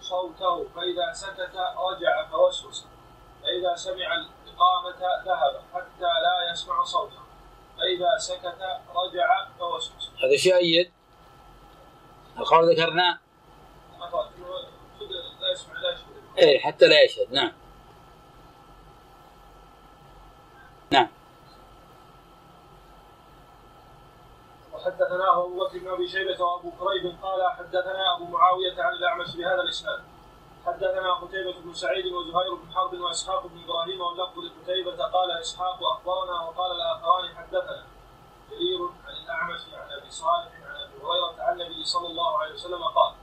[0.00, 1.56] صوته فإذا سكت
[1.90, 2.86] رجع فوسوس
[3.50, 7.20] فإذا سمع الإقامة ذهب حتى لا يسمع صوته.
[7.78, 8.62] فإذا سكت
[8.94, 10.10] رجع فوسوس.
[10.24, 10.92] هذا شيء أيد
[12.38, 13.18] القول ذكرناه؟
[15.40, 17.32] لا يسمع لا يشهد إيه حتى لا يشهد.
[17.32, 17.52] نعم.
[20.90, 21.08] نعم.
[24.72, 29.62] وحدثناه أبو بكر بن أبي شيبة وأبو كريب قال حدثنا أبو معاوية عن الأعمش بهذا
[29.62, 30.09] الإسناد.
[30.70, 36.40] حدثنا قتيبة بن سعيد وزهير بن حرب وإسحاق بن إبراهيم واللفظ لقتيبة قال إسحاق أخبرنا
[36.40, 37.86] وقال الآخران حدثنا.
[38.50, 42.84] جرير عن الأعمش عن أبي صالح عن أبي هريرة عن النبي صلى الله عليه وسلم
[42.84, 43.14] قال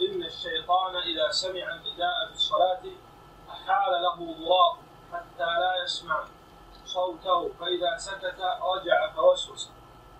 [0.00, 2.82] إن الشيطان إذا سمع النداء بالصلاة
[3.50, 4.76] أحال له ضراط
[5.12, 6.24] حتى لا يسمع
[6.84, 9.70] صوته فإذا سكت رجع فوسوس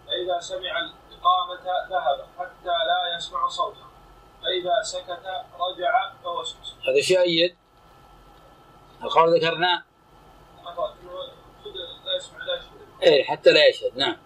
[0.06, 3.93] فإذا سمع الإقامة ذهب حتى لا يسمع صوتا
[4.44, 5.26] فإذا سكت
[5.60, 7.56] رجع فوسوس هذا شيء أيد
[9.02, 9.82] القول ذكرناه؟
[12.04, 13.96] لا يسمع لا يشهد إيه حتى لا يشهد.
[13.96, 14.16] نعم.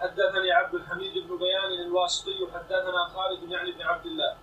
[0.00, 4.36] حدثني عبد الحميد بن بيان الواسطي حدثنا خالد يعني بن عبد الله.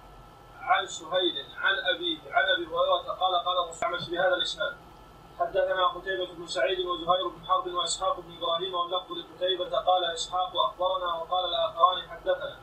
[0.60, 4.78] عن سهيل عن أبيه عن أبي هريرة قال قال رسول بهذا الإسناد.
[5.40, 11.14] حدثنا قتيبة بن سعيد وزهير بن حرب وإسحاق بن إبراهيم واللفظ لقتيبة قال إسحاق أخبرنا
[11.14, 12.60] وقال الآخران حدثنا.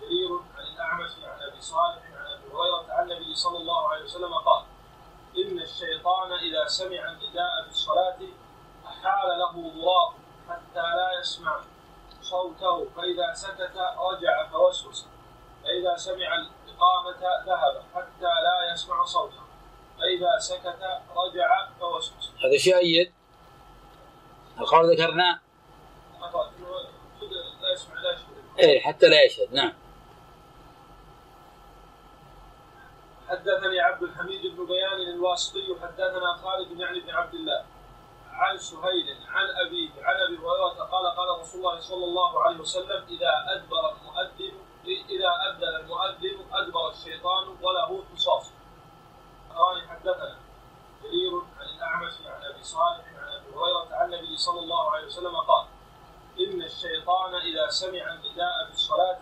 [0.00, 4.34] جرير عن الأعمش عن أبي صالح عن أبي هريرة عن النبي صلى الله عليه وسلم
[4.34, 4.64] قال
[5.38, 8.18] إن الشيطان إذا سمع النداء في الصلاة
[8.86, 10.14] أحال له ضراط
[10.48, 11.60] حتى لا يسمع
[12.22, 15.06] صوته فإذا سكت رجع فوسوس
[15.64, 19.45] فإذا سمع الإقامة ذهب حتى لا يسمع صوته.
[19.98, 20.82] فإذا سكت
[21.16, 22.30] رجع فوسوس.
[22.44, 23.12] هذا شيء أيد
[24.60, 25.40] القول ذكرناه.
[27.62, 29.54] لا يسمع لا يشهد إيه حتى لا يشهد.
[29.54, 29.72] نعم.
[33.28, 37.64] حدثني عبد الحميد بن بيان الواسطي حدثنا خالد يعني بن عبد الله
[38.30, 43.04] عن سهيل عن أبيه عن أبي هريرة قال قال رسول الله صلى الله عليه وسلم
[43.08, 48.52] إذا أدبر المؤذن إذا أذن المؤذن أدبر الشيطان وله قصاص
[49.56, 50.38] قال حدثنا
[51.02, 55.36] جرير عن الأعمش عن أبي صالح عن أبي هريرة عن النبي صلى الله عليه وسلم
[55.36, 55.66] قال
[56.40, 59.20] إن الشيطان إذا سمع النداء في الصلاة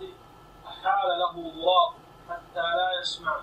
[0.66, 1.94] أحال له ضراط
[2.28, 3.40] حتى لا يسمع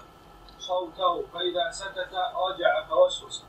[0.59, 3.43] صوته فإذا سكت رجع فوسوس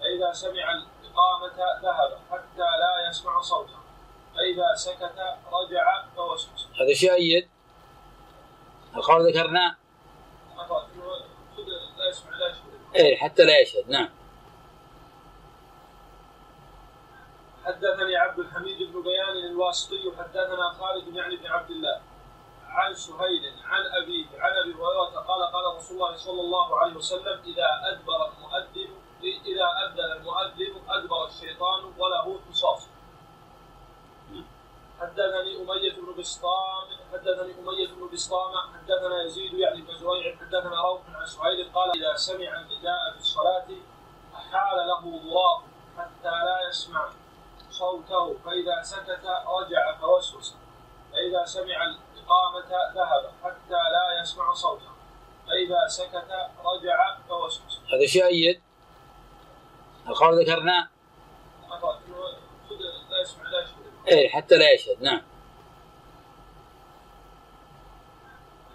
[0.00, 3.80] فإذا سمع الإقامة ذهب حتى لا يسمع صوته
[4.34, 5.18] فإذا سكت
[5.52, 6.68] رجع فوسوس.
[6.80, 7.48] هذا شيء أيد
[8.96, 9.76] القول ذكرناه؟
[11.98, 12.59] لا يسمع لا يشهد
[12.94, 14.08] إيه حتى لا يشهد نعم.
[17.64, 22.00] حدثني عبد الحميد بن بيان الواسطي حدثنا خالد يعني بن عبد الله.
[22.70, 27.40] عن سهيل عن أبيه عن أبي هريرة قال قال رسول الله صلى الله عليه وسلم
[27.46, 28.90] إذا أدبر المؤذن
[29.22, 32.88] إذا أذن المؤذن أدبر الشيطان وله قصاص
[35.00, 41.00] حدثني أمية بن بسطام حدثني أمية بن بسطام حدثنا يزيد يعني بن زريع حدثنا روح
[41.14, 43.66] عن سهيل قال إذا سمع النداء في الصلاة
[44.34, 45.62] أحال له ضراط
[45.98, 47.10] حتى لا يسمع
[47.70, 50.54] صوته فإذا سكت رجع فوسوس
[51.12, 54.90] فإذا سمع الإقامة ذهب حتى لا يسمع صوته
[55.46, 56.30] فإذا سكت
[56.64, 57.80] رجع فوسوس.
[57.94, 58.62] هذا شيء أيد
[60.08, 60.88] القول ذكرناه؟
[64.10, 65.22] إيه حتى لا يشهد نعم.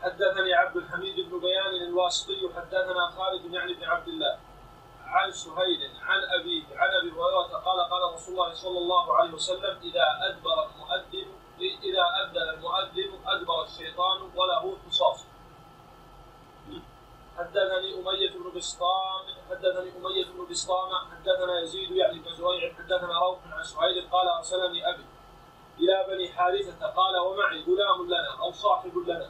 [0.01, 4.39] حدثني عبد الحميد بن بيان الواسطي حدثنا خالد يعني بن عبد الله.
[5.05, 9.79] عن سهيل عن أبيه عن أبي هريرة قال قال رسول الله صلى الله عليه وسلم
[9.83, 11.27] إذا أدبر المؤذن
[11.59, 15.25] إذا أذن المؤذن أدبر الشيطان وله قصاص.
[17.37, 22.29] حدثني أمية بن بسطام حدثني أمية بن بسطام حدثنا يزيد يعني بن
[22.77, 25.03] حدثنا روح عن سهيل قال أرسلني أبي.
[25.79, 29.29] إلى بني حارثة قال ومعي غلام لنا أو صاحب لنا.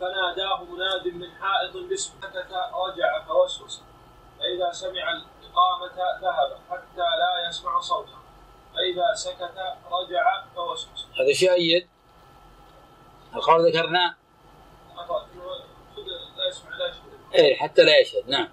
[0.00, 3.82] فناداه مناد من حائط باسم سكت رجع فوسوس
[4.38, 8.18] فإذا سمع الإقامة ذهب حتى لا يسمع صوتا
[8.74, 9.58] فإذا سكت
[9.92, 11.88] رجع فوسوس هذا شيء أيد
[13.34, 14.14] القول ذكرناه؟
[17.34, 18.28] إيه حتى لا يشهد.
[18.28, 18.48] نعم.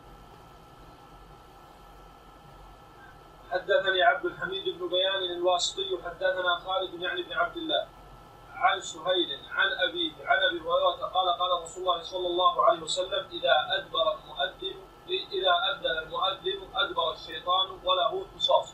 [3.53, 7.87] حدثني عبد الحميد بن بيان الواسطي حدثنا خالد يعني بن عبد الله.
[8.63, 13.27] عن سهيل عن أبيه عن أبي هريرة قال قال رسول الله صلى الله عليه وسلم
[13.31, 14.77] إذا أدبر المؤذن
[15.09, 18.73] إذا اذن المؤذن أدبر الشيطان وله قصاص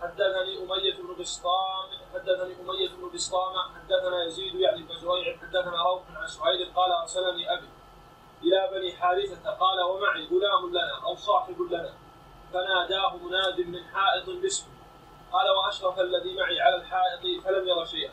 [0.00, 6.02] حدثني أمية بن بسطام حدثني أمية بن بسطام حدثنا يزيد يعني بن زهير حدثنا روح
[6.16, 7.68] عن سعيد قال أرسلني أبي
[8.42, 12.07] إلى بني حارثة قال ومعي غلام لنا أو صاحب لنا.
[12.52, 14.74] فناداه مناد من حائط باسمه.
[15.32, 18.12] قال وأشرف الذي معي على الحائط فلم ير شيئا.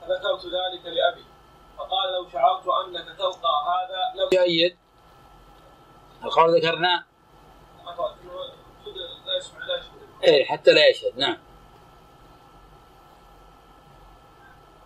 [0.00, 1.24] فذكرت ذلك لأبي.
[1.78, 4.76] فقال لو شعرت أنك تلقى هذا لم يؤيد
[6.24, 7.04] القول ذكرناه.
[9.26, 11.18] لا يسمع لا يشهد إيه حتى لا يشهد.
[11.18, 11.38] نعم.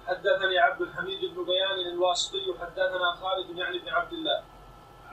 [0.06, 4.44] حدثني عبد الحميد بن بيان الواسطي حدثنا خالد يعني بن عبد الله.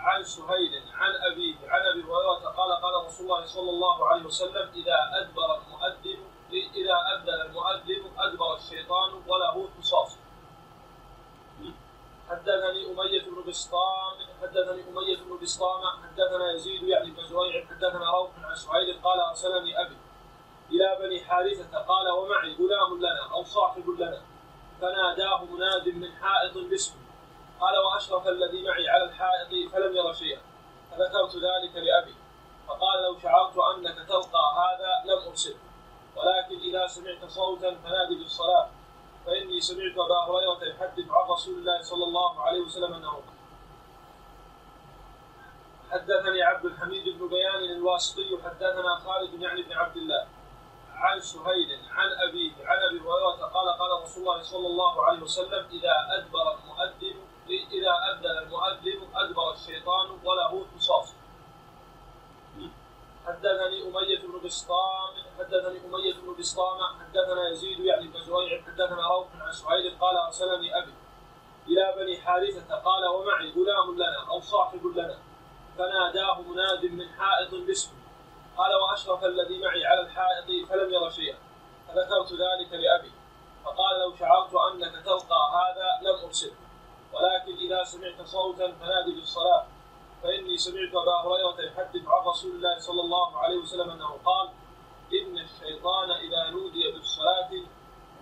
[0.07, 4.69] عن سهيل عن أبيه عن أبي هريرة قال قال رسول الله صلى الله عليه وسلم
[4.75, 6.19] إذا أدبر المؤذن
[6.51, 10.17] إذا اذن المؤذن أدبر الشيطان وله قصاص.
[12.29, 18.31] حدثني أمية بن بسطام حدثني أمية بن بسطام حدثنا يزيد يعني بن زهير حدثنا روح
[18.43, 19.97] عن سعيد قال أرسلني أبي
[20.71, 24.21] إلى بني حارثة قال ومعي غلام لنا أو صاحب لنا.
[24.81, 27.06] فناداه مناد من حائط باسمه.
[27.59, 30.41] قال وأشرف الذي معي على الحائط فلم ير شيئا
[30.91, 32.15] فذكرت ذلك لأبي
[32.67, 35.57] فقال لو شعرت أنك تلقى هذا لم أرسله
[36.15, 38.69] ولكن إذا سمعت صوتا فنادي بالصلاة
[39.25, 43.21] فإني سمعت أبا هريرة يحدث عن رسول الله صلى الله عليه وسلم أنه
[45.91, 50.27] حدثني عبد الحميد بن بيان الواسطي حدثنا خالد يعني بن عبد الله
[50.93, 55.65] عن سهيل عن أبيه عن أبي هريرة قال قال رسول الله صلى الله عليه وسلم
[55.71, 61.13] إذا أدبر المؤذن إذا أذن المؤذن أدبر الشيطان وله قصاص
[63.27, 69.27] حدثني أمية بن بسطام حدثني أمية بن بسطام حدثنا يزيد يعني بن زهير حدثنا روح
[69.41, 70.93] عن سعيد قال أرسلني أبي
[71.67, 75.19] إلى بني حارثة قال ومعي غلام لنا أو صاحب لنا
[75.77, 77.97] فناداه مناد من حائط باسمه.
[78.57, 81.37] قال وأشرف الذي معي على الحائط فلم ير شيئا
[81.87, 83.11] فذكرت ذلك لأبي
[83.65, 86.66] فقال لو شعرت أنك تلقى هذا لم أرسله.
[87.13, 89.65] ولكن إذا سمعت صوتا فنادي بالصلاة
[90.23, 94.49] فإني سمعت أبا هريرة يحدث عن رسول الله صلى الله عليه وسلم أنه قال
[95.13, 97.51] إن الشيطان إذا نودي بالصلاة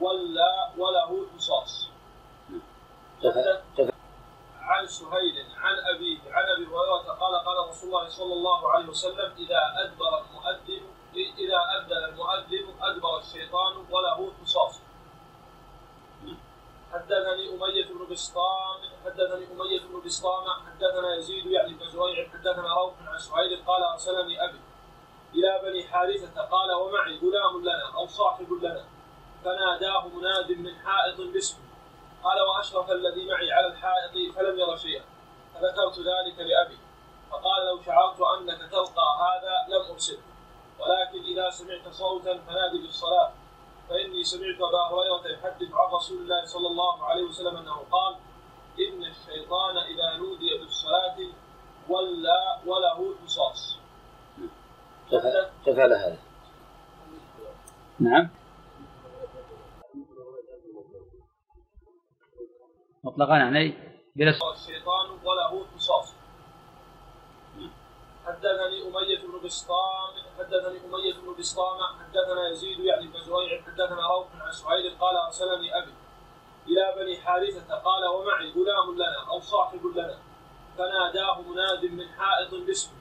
[0.02, 1.89] ولى وله قصاص
[4.60, 9.34] عن سهيل عن أبيه عن أبي هريرة قال قال رسول الله صلى الله عليه وسلم
[9.38, 14.85] إذا أدبر المؤذن إذا أذن المؤذن أدبر الشيطان وله قصاص
[16.96, 22.94] حدثني أمية بن بسطام حدثني أمية بن بسطام حدثنا يزيد يعني بن زهير حدثنا روح
[23.08, 24.60] عن سعيد قال أرسلني أبي
[25.34, 28.86] إلى بني حارثة قال ومعي غلام لنا أو صاحب لنا
[29.44, 31.66] فناداه مناد من حائط باسمه
[32.24, 35.04] قال وأشرف الذي معي على الحائط فلم ير شيئا
[35.54, 36.78] فذكرت ذلك لأبي
[37.32, 40.24] فقال لو شعرت أنك تلقى هذا لم أرسله
[40.80, 43.34] ولكن إذا سمعت صوتا فنادي بالصلاة.
[43.89, 48.15] فإني سمعت أبا هريرة يحدث عن رسول الله صلى الله عليه وسلم أنه قال
[48.80, 51.17] إن الشيطان إذا نودي بالصلاة
[51.89, 53.80] ولى وله قصاص.
[55.65, 56.17] تفعل هذا.
[58.00, 58.30] نعم.
[63.04, 63.74] مطلقا يعني
[64.15, 66.25] بلا الشيطان وله قصاص.
[68.26, 74.28] حدثني أمية بن بسطام حدثني أمية بن بسطام حدثنا يزيد يعني بن زهير حدثنا روح
[74.42, 75.94] عن سعيد قال أرسلني أبي
[76.68, 80.20] إلى بني حارثة قال ومعي غلام لنا أو صاحب لنا
[80.78, 83.00] فناداه مناد من حائط باسمه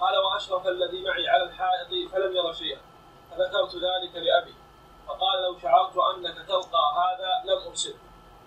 [0.00, 2.80] قال وأشرف الذي معي على الحائط فلم ير شيئا
[3.30, 4.54] فذكرت ذلك لأبي
[5.06, 7.98] فقال لو شعرت أنك تلقى هذا لم أرسله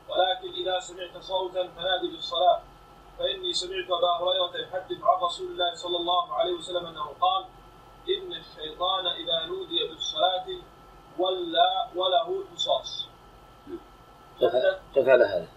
[0.10, 2.62] ولكن إذا سمعت صوتا فنادي بالصلاة.
[3.18, 7.46] فإني سمعت أبا هريرة يحدث عن رسول الله صلى الله عليه وسلم أنه قال
[8.10, 10.48] إن الشيطان إذا نودي بالصلاة
[11.18, 13.10] ولى وله قصاص.
[14.96, 15.48] تفعل هذا.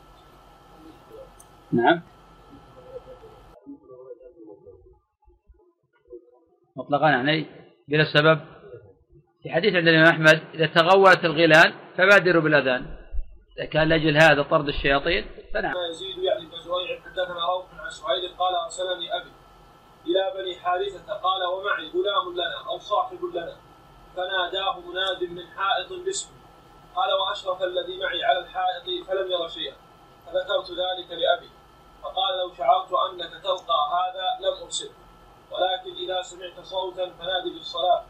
[1.73, 1.87] نعم.
[1.87, 2.03] عليه نعم
[6.77, 7.47] مطلقا يعني
[7.89, 8.41] بلا سبب.
[9.43, 12.97] في حديث عند الإمام أحمد إذا تغولت الغلال فبادروا بالأذان.
[13.59, 15.75] إذا كان لأجل هذا طرد الشياطين فنعم.
[15.91, 16.34] يزيد يعني
[16.65, 19.33] زهير حدثنا روح عن سعيد قال أرسلني أبي
[20.07, 23.57] إلى بني حارثة قال ومعي غلام لنا أو صاحب لنا
[24.17, 26.37] فناداه مناد من حائط باسمه.
[26.97, 29.77] قال وأشرف الذي معي على الحائط فلم ير شيئا
[30.27, 31.51] فذكرت ذلك لأبي.
[32.03, 34.95] فقال لو شعرت أنك تلقى هذا لم أرسله
[35.51, 38.05] ولكن إذا سمعت صوتا فنادي بالصلاة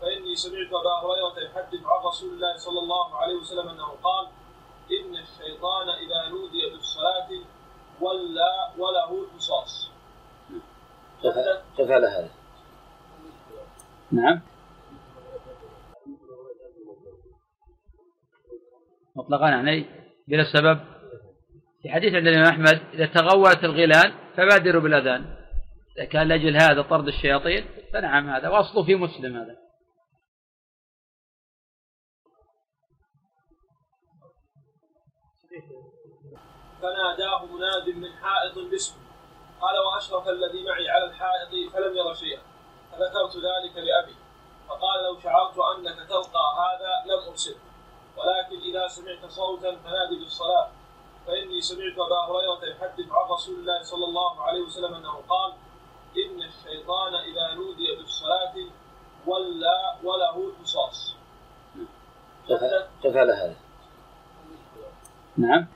[0.00, 4.28] فإني سمعت أبا هريرة يحدث عن رسول الله صلى الله عليه وسلم أنه قال
[4.90, 7.28] إن الشيطان إذا نودي بالصلاة
[8.04, 9.90] ولى وله قصاص
[11.78, 12.30] كفى هذا
[14.12, 14.40] نعم.
[19.16, 19.86] مطلقا يعني
[20.28, 20.80] بلا سبب
[21.82, 25.24] في حديث عند الإمام أحمد إذا تغولت الغيلان فبادروا بالأذان.
[25.98, 28.48] إذا كان لأجل هذا طرد الشياطين فنعم هذا.
[28.48, 29.56] وأصله في مسلم هذا.
[36.84, 39.04] فناداه مناد من حائط باسمه
[39.60, 42.42] قال وأشرف الذي معي على الحائط فلم ير شيئا
[42.92, 44.16] فذكرت ذلك لأبي
[44.68, 47.56] فقال لو شعرت أنك تلقى هذا لم أرسله
[48.16, 50.70] ولكن إذا سمعت صوتا فنادي بالصلاة
[51.26, 55.52] فإني سمعت أبا هريرة يحدث عن رسول الله صلى الله عليه وسلم أنه قال
[56.16, 58.54] إن الشيطان إذا نودي بالصلاة
[59.26, 61.16] ولى وله قصاص.
[63.02, 63.56] كفى هذا.
[65.36, 65.73] نعم.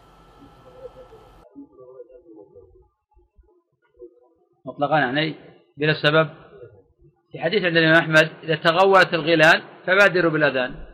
[4.69, 5.35] مطلقا يعني
[5.77, 6.31] بلا سبب.
[7.33, 10.87] في حديث عند الإمام أحمد إذا تغولت الغيلان فبادروا بالأذان.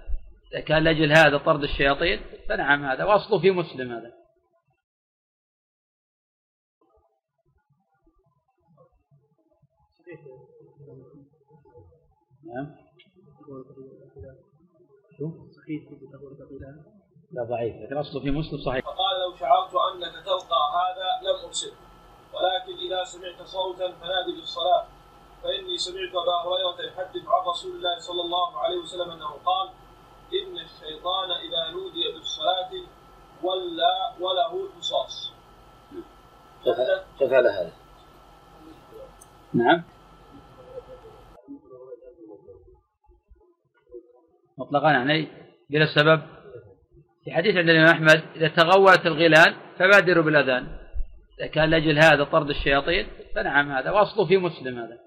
[0.53, 4.13] إذا كان لأجل هذا طرد الشياطين فنعم هذا وأصله في مسلم هذا.
[12.55, 12.75] نعم؟
[15.57, 15.83] صحيح
[17.33, 18.85] لا ضعيف لكن أصله في مسلم صحيح.
[18.85, 21.84] فقال لو شعرت أنك تلقى هذا لم أرسله.
[22.35, 24.87] ولكن إذا سمعت صوتا فنادي بالصلاة
[25.43, 29.69] فإني سمعت أبا هريرة يحدث عن رسول الله صلى الله عليه وسلم أنه قال
[30.33, 32.73] إن الشيطان إذا نودي بالصلاة
[33.43, 35.33] ولى وله قصاص.
[37.21, 37.73] كفى هذا.
[39.55, 39.83] نعم.
[44.59, 45.29] مطلقا يعني
[45.71, 46.23] بلا سبب.
[47.25, 50.84] في حديث عند الإمام أحمد إذا تغولت الغيلان فبادروا بالأذان.
[51.41, 54.99] إذا كان لأجل هذا طرد الشياطين فنعم هذا وأصله في مسلم هذا.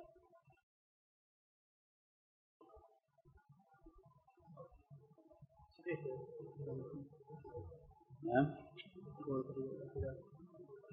[8.23, 8.55] نعم.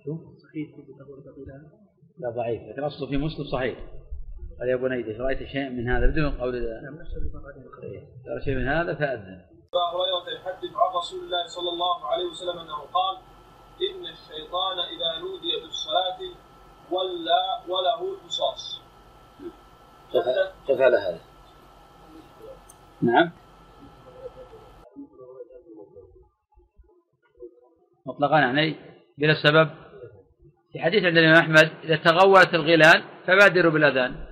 [0.05, 0.69] شو؟ صحيح
[2.19, 3.79] لا ضعيف لكن أصله في مسلم صحيح.
[4.59, 6.83] قال يا بني إذا رأيت شيء من هذا بدون قول الله.
[6.83, 6.97] نعم
[8.25, 9.45] ترى شيء من هذا فأذن.
[9.75, 13.34] أبا هريرة يحدث عن رسول الله صلى الله عليه وسلم أنه قال
[13.83, 16.21] إن الشيطان إذا نودي بالصلاة
[16.91, 18.81] ولى وله قصاص.
[20.69, 21.21] كفى هذا
[23.03, 23.33] نعم.
[28.07, 28.77] مطلقا يعني
[29.19, 29.71] بلا سبب.
[30.73, 34.27] في حديث عند الإمام أحمد إذا تغولت الغيلان فبادروا بالأذان.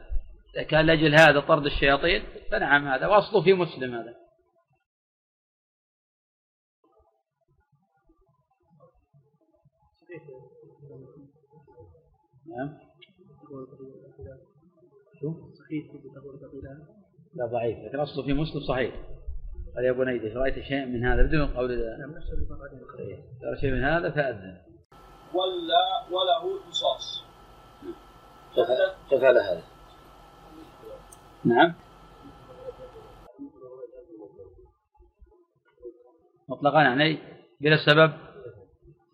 [0.56, 3.06] إذا كان لأجل هذا طرد الشياطين فنعم هذا.
[3.06, 4.21] وأصله في مسلم هذا.
[12.56, 12.78] نعم.
[15.20, 15.84] شو؟ صحيح
[17.34, 18.94] لا ضعيف لكن اصله في مسلم صحيح.
[19.76, 21.96] قال يا بني إذا رأيت شيء من هذا بدون قول الله.
[21.98, 22.12] نعم
[23.40, 24.58] ترى شيء من هذا فأذن.
[25.34, 27.24] ولا وله قصاص.
[29.10, 29.62] كفى هذا.
[31.44, 31.74] نعم.
[36.48, 37.18] مطلقا يعني
[37.60, 38.31] بلا سبب.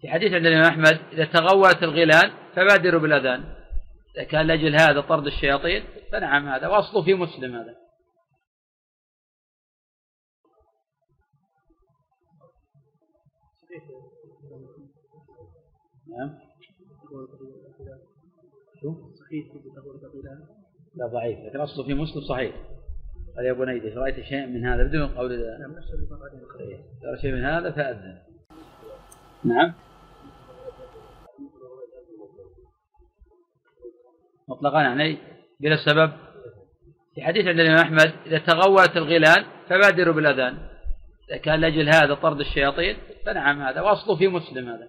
[0.00, 3.44] في حديث عند الإمام أحمد إذا تغولت الغيلان فبادروا بالأذان.
[4.16, 7.74] إذا كان لأجل هذا طرد الشياطين فنعم هذا وأصله في مسلم هذا.
[16.18, 16.38] نعم.
[18.80, 19.46] شو؟ صحيح
[20.94, 22.54] لا ضعيف لكن أصله في مسلم صحيح.
[23.36, 25.74] قال يا بني إذا رأيت شيء من هذا بدون قول نعم
[27.02, 28.18] ترى شيء من هذا فأذن.
[29.44, 29.74] نعم.
[34.48, 35.18] مطلقا يعني
[35.60, 36.12] بلا سبب.
[37.14, 40.68] في حديث عند الإمام أحمد إذا تغولت الغيلان فبادروا بالأذان.
[41.30, 42.96] إذا كان لأجل هذا طرد الشياطين
[43.26, 44.88] فنعم هذا وأصله في مسلم هذا.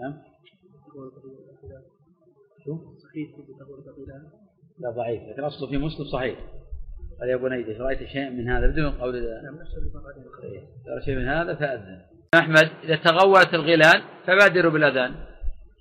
[0.00, 0.22] نعم.
[2.64, 3.30] شو؟ صحيح.
[4.78, 6.57] لا ضعيف لكن أصله في مسلم صحيح.
[7.20, 9.58] قال يا بني إذا رأيت شيء من هذا بدون قول نعم
[10.86, 12.02] ترى شيء من هذا فأذن
[12.34, 15.14] أحمد إذا تغولت الغيلان فبادروا بالأذان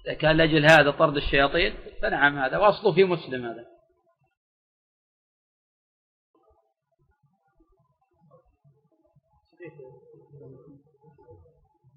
[0.06, 3.66] إذا كان لأجل هذا طرد الشياطين فنعم هذا وأصله في مسلم هذا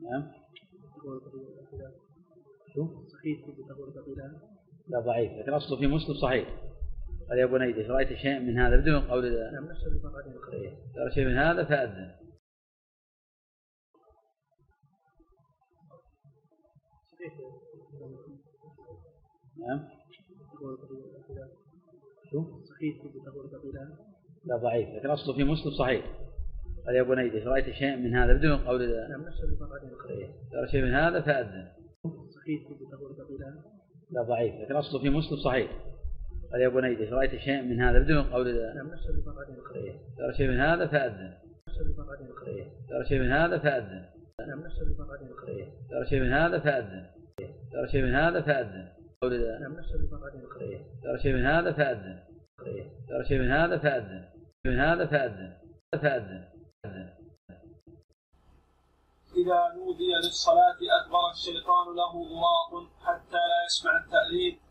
[0.01, 0.33] نعم
[2.75, 3.39] شو؟ صحيح
[4.89, 6.70] لا ضعيف لكن اصله في مسلم صحيح
[7.31, 9.81] قال يا بني إذا رأيت شيئا من هذا بدون قول نعم نفس
[10.95, 12.11] ترى شيء من هذا فأذن.
[19.59, 19.89] نعم.
[22.31, 22.97] شو؟ صحيح
[24.45, 26.05] لا ضعيف لكن أصله في مسلم صحيح.
[26.87, 29.41] قال يا بني إذا رأيت شيئا من هذا بدون قول نعم نفس
[30.53, 31.21] ترى شيء من هذا
[32.35, 32.63] صحيح
[34.11, 35.91] لا ضعيف لكن أصله في مسلم صحيح.
[36.53, 38.45] قال يا بني إذا رأيت شيئا من هذا بدون قول
[40.19, 41.35] ترى شيء من هذا فأذن.
[42.89, 44.05] ترى شيء من هذا فأذن.
[44.41, 44.79] نفس
[45.91, 47.07] ترى شيء من هذا فأذن.
[47.73, 48.89] ترى شيء من هذا فأذن.
[49.61, 49.93] نعم نفس
[51.03, 52.19] ترى شيء من هذا فأذن.
[53.09, 54.25] ترى شيء من هذا فأذن.
[54.67, 55.53] من هذا فأذن.
[55.93, 56.45] فأذن.
[59.37, 64.70] إذا نودي للصلاة أدبر الشيطان له ضراط حتى لا يسمع التأذين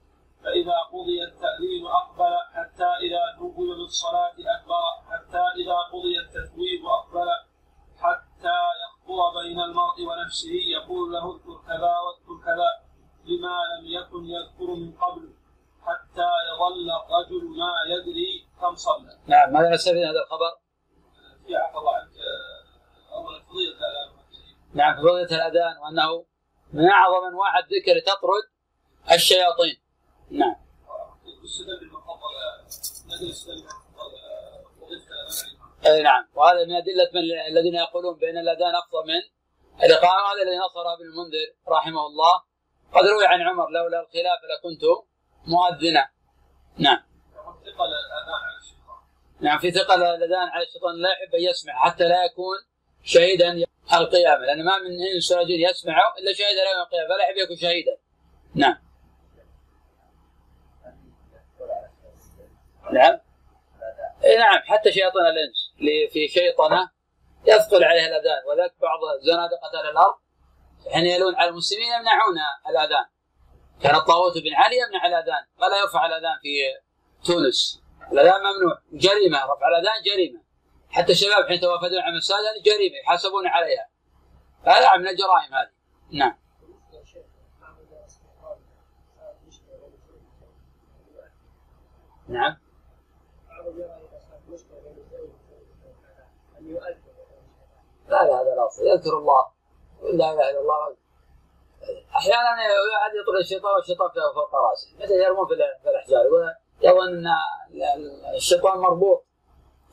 [0.50, 7.28] فإذا قضي التأذين أقبل حتى إذا نودي للصلاة أدبر حتى إذا قضي التثويب أقبل
[7.98, 12.70] حتى يخطر بين المرء ونفسه يقول له اذكر كذا واذكر كذا
[13.26, 15.34] لما لم يكن يذكر من قبل
[15.82, 19.18] حتى يظل الرجل ما يدري كم صلى.
[19.28, 20.52] نعم ماذا نستفيد هذا الخبر؟
[21.48, 22.10] في عفى الله عنك
[23.50, 23.76] فضيلة
[24.74, 26.26] نعم فضيلة الأذان وأنه
[26.74, 28.44] من أعظم أنواع الذكر تطرد
[29.12, 29.89] الشياطين
[30.32, 30.56] نعم.
[35.86, 36.28] أي نعم.
[36.36, 39.22] وهذا من أدلة من الذين يقولون بأن الأذان افضل من
[39.84, 40.32] الإقامة.
[40.32, 42.42] هذا الذي نصر ابن المنذر رحمه الله.
[42.94, 44.84] قد روي عن عمر لولا الخلاف لكنت
[45.48, 46.10] مؤذنا.
[46.78, 47.04] نعم.
[49.42, 52.58] نعم في ثقل الأذان على الشيطان لا يحب أن يسمع حتى لا يكون
[53.04, 54.90] شهيدا القيامة لأن ما من
[55.40, 57.98] رجل يسمع إلا شهد له يوم القيامة فلا يحب يكون شهيدا.
[58.56, 58.89] نعم.
[62.92, 63.20] نعم.
[64.24, 66.90] اي نعم حتى شياطين الإنس اللي في شيطنة
[67.46, 70.16] يثقل عليها الأذان وذاك بعض زنادقه أهل الأرض
[70.94, 72.36] حين يلون على المسلمين يمنعون
[72.70, 73.06] الأذان.
[73.84, 76.50] كان الطاغوت بن علي يمنع الأذان ولا يرفع الأذان في
[77.26, 77.82] تونس.
[78.12, 80.42] الأذان ممنوع جريمة رفع الأذان جريمة.
[80.90, 83.90] حتى الشباب حين توافدون على المساجد جريمة يحاسبون عليها.
[84.64, 85.72] هذا من الجرائم هذه.
[86.12, 86.38] نعم.
[92.30, 92.58] نعم
[98.10, 99.46] لا لا هذا الاصل يذكر الله.
[100.02, 100.96] لا إله إلا الله.
[102.16, 104.88] أحيانا احد يطلع الشيطان والشيطان فوق رأسه.
[105.00, 106.26] مثل يرمون في الأحجار؟
[106.82, 107.28] يظن إن
[108.36, 109.26] الشيطان مربوط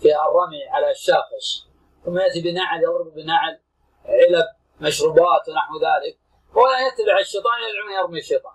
[0.00, 1.66] في الرمي على الشاخص.
[2.04, 3.60] ثم يأتي بنعل يضرب بنعل
[4.04, 4.46] علب
[4.80, 6.18] مشروبات ونحو ذلك.
[6.56, 8.52] هو يتبع الشيطان يدعو يرمي الشيطان.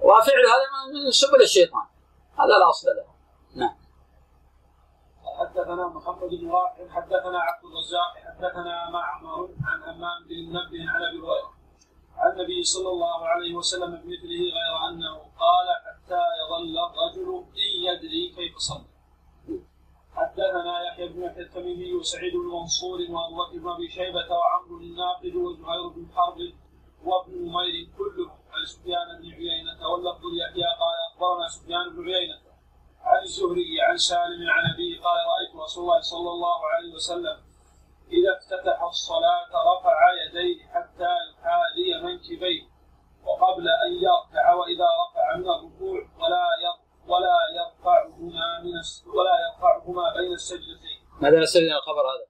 [0.00, 0.66] وفعل هذا
[1.04, 1.86] من سبل الشيطان.
[2.34, 3.09] هذا الأصل له.
[5.40, 11.18] حدثنا محمد بن رافع حدثنا عبد الرزاق حدثنا معمر عن امام بن منبه عن أبي
[11.18, 11.52] هريرة
[12.16, 18.32] عن النبي صلى الله عليه وسلم بمثله غير أنه قال حتى يظل الرجل ان يدري
[18.36, 18.84] كيف صلى.
[20.14, 25.88] حدثنا يحيى بن يحيى التميمي وسعيد بن منصور وأبو بن أبي شيبة وعمرو الناقد وزهير
[25.88, 26.38] بن حرب
[27.04, 32.49] وابن نمير كلهم عن سفيان بن عيينة واللفظ ليحيى قال أخبرنا سفيان بن عيينة
[33.10, 37.36] عن الزهري عن سالم عن ابيه قال رأيت رسول الله صلى الله عليه وسلم
[38.16, 42.62] إذا افتتح الصلاة رفع يديه حتى يحاذي منكبيه
[43.26, 46.44] وقبل أن يركع وإذا رفع من الركوع ولا
[47.06, 48.74] ولا يرفعهما من
[49.16, 51.00] ولا يرفعهما بين السجدتين.
[51.20, 52.26] ماذا نستفيد الخبر هذا؟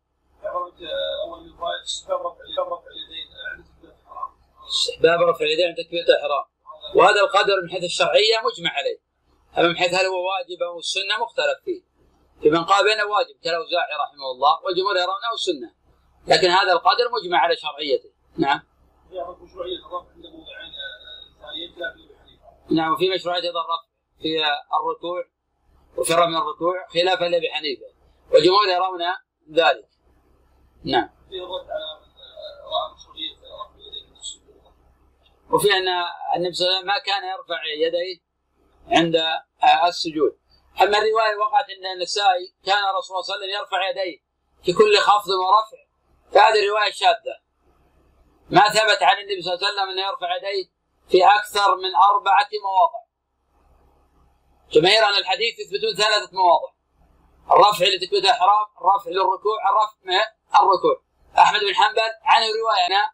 [4.69, 6.45] استحباب رفع اليدين عند تكبيرة الحرام.
[6.97, 9.10] وهذا القدر من حيث الشرعية مجمع عليه.
[9.59, 11.83] أما من حيث هل هو واجب أو السنة مختلف فيه.
[12.43, 15.75] في من قال بأنه واجب كالأوزاعي رحمه الله والجمهور يرونه سنة.
[16.27, 18.11] لكن هذا القدر مجمع على شرعيته.
[18.39, 18.61] نعم.
[22.71, 23.89] نعم وفي مشروعية أيضا الرفع
[24.23, 24.45] في
[24.81, 25.25] الركوع
[25.97, 27.87] وفي رمي الركوع خلافا لأبي حنيفة.
[28.33, 29.03] والجمهور يرون
[29.53, 29.89] ذلك.
[30.85, 31.11] نعم.
[35.51, 35.89] وفي أن
[36.37, 38.30] النبي صلى الله عليه وسلم ما كان يرفع يديه
[38.89, 39.17] عند
[39.89, 40.39] السجود.
[40.83, 44.19] أما الرواية وقعت أن النسائي كان الرسول صلى الله عليه وسلم يرفع يديه
[44.65, 45.81] في كل خفض ورفع
[46.33, 47.37] فهذه الرواية شاذة.
[48.51, 50.71] ما ثبت عن النبي صلى الله عليه وسلم أنه يرفع يديه
[51.09, 53.01] في أكثر من أربعة مواضع.
[54.71, 56.73] جماهير عن الحديث يثبتون ثلاثة مواضع.
[57.51, 60.31] الرفع لتكبيرة الإحرام الرفع للركوع الرفع
[60.63, 61.03] الركوع.
[61.39, 63.13] أحمد بن حنبل عنه رواية أنا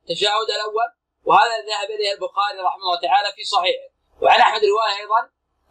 [0.00, 0.88] التشهد الأول
[1.24, 3.91] وهذا ذهب إليه البخاري رحمه الله تعالى في صحيحه.
[4.22, 5.20] وعن أحمد روايه أيضا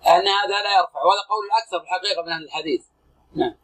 [0.08, 2.84] أن هذا لا يرفع وهذا قول الأكثر في الحقيقة من أهل الحديث.
[3.36, 3.56] نعم.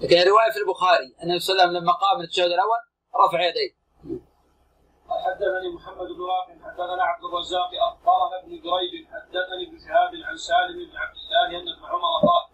[0.00, 2.80] لكن الرواية في البخاري أن النبي صلى الله عليه وسلم لما قام من التشهد الأول
[3.24, 3.80] رفع يديه.
[5.26, 10.78] حدثني محمد بن رافع حدثنا عبد الرزاق اخبرنا ابن جريج حدثني ابن شهاب عن سالم
[10.90, 12.44] بن عبد الله أن ابن عمر قال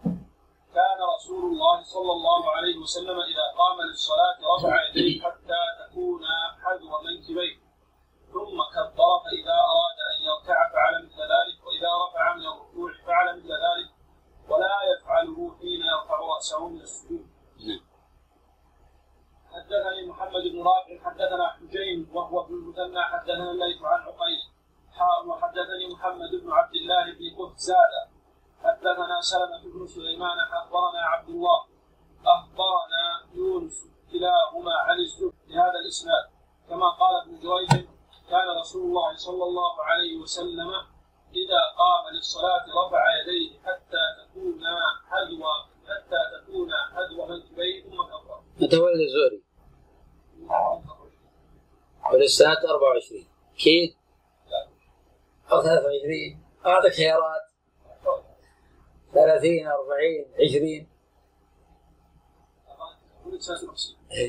[0.73, 6.21] كان رسول الله صلى الله عليه وسلم إذا قام للصلاة رفع يديه حتى تكون
[6.63, 7.66] حذو منكبيه.
[8.37, 13.51] ثم كبر فاذا أراد أن يركع فعل مثل ذلك وإذا رفع من الركوع فعل مثل
[13.67, 13.89] ذلك
[14.49, 17.27] ولا يفعله حين يرفع رأسه من السجود.
[19.53, 24.41] حدثني محمد بن رافع حدثنا حجين وهو ابن المثنى حدثنا الليث عن عقيل
[25.27, 27.93] وحدثني محمد بن عبد الله بن زاد
[28.63, 31.65] حدثنا سلمة بن سليمان أخبرنا عبد الله
[32.25, 36.25] أخبرنا يونس كلاهما عن الزهد بهذا الإسناد
[36.69, 37.87] كما قال ابن جريج
[38.29, 40.69] كان رسول الله صلى الله عليه وسلم
[41.33, 44.61] إذا قام للصلاة رفع يديه حتى تكون
[45.09, 45.43] حذو
[45.87, 48.41] حتى تكون حذو منكبيه ثم كبر.
[48.61, 49.43] متى ولد الزهري؟
[52.13, 53.95] ولد سنة 24 كيف؟
[55.51, 57.41] أو 23 أعطيك خيارات.
[59.13, 60.87] 30 40 20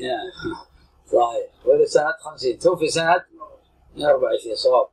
[0.01, 0.31] نعم.
[1.05, 1.49] صحيح.
[1.65, 3.25] ولد سنة 50 توفي سنة
[3.97, 4.87] 24 صواب.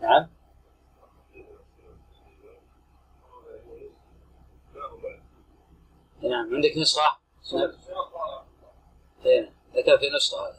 [0.00, 0.28] نعم.
[6.22, 6.54] نعم.
[6.54, 7.18] عندك نسخة؟
[9.24, 10.54] هنا ذكر في نسخة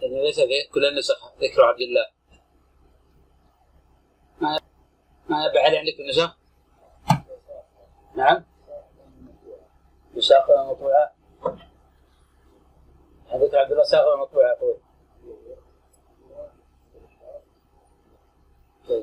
[0.00, 2.06] يعني ليس في كل النسخ ذكر عبد الله.
[4.40, 4.58] ما
[5.28, 6.39] ما علي عندك النسخ؟
[8.20, 8.44] نعم.
[10.14, 11.12] مساقة مطبوعة
[13.28, 14.76] عندك عبد الله ساقة مطبوعة يقول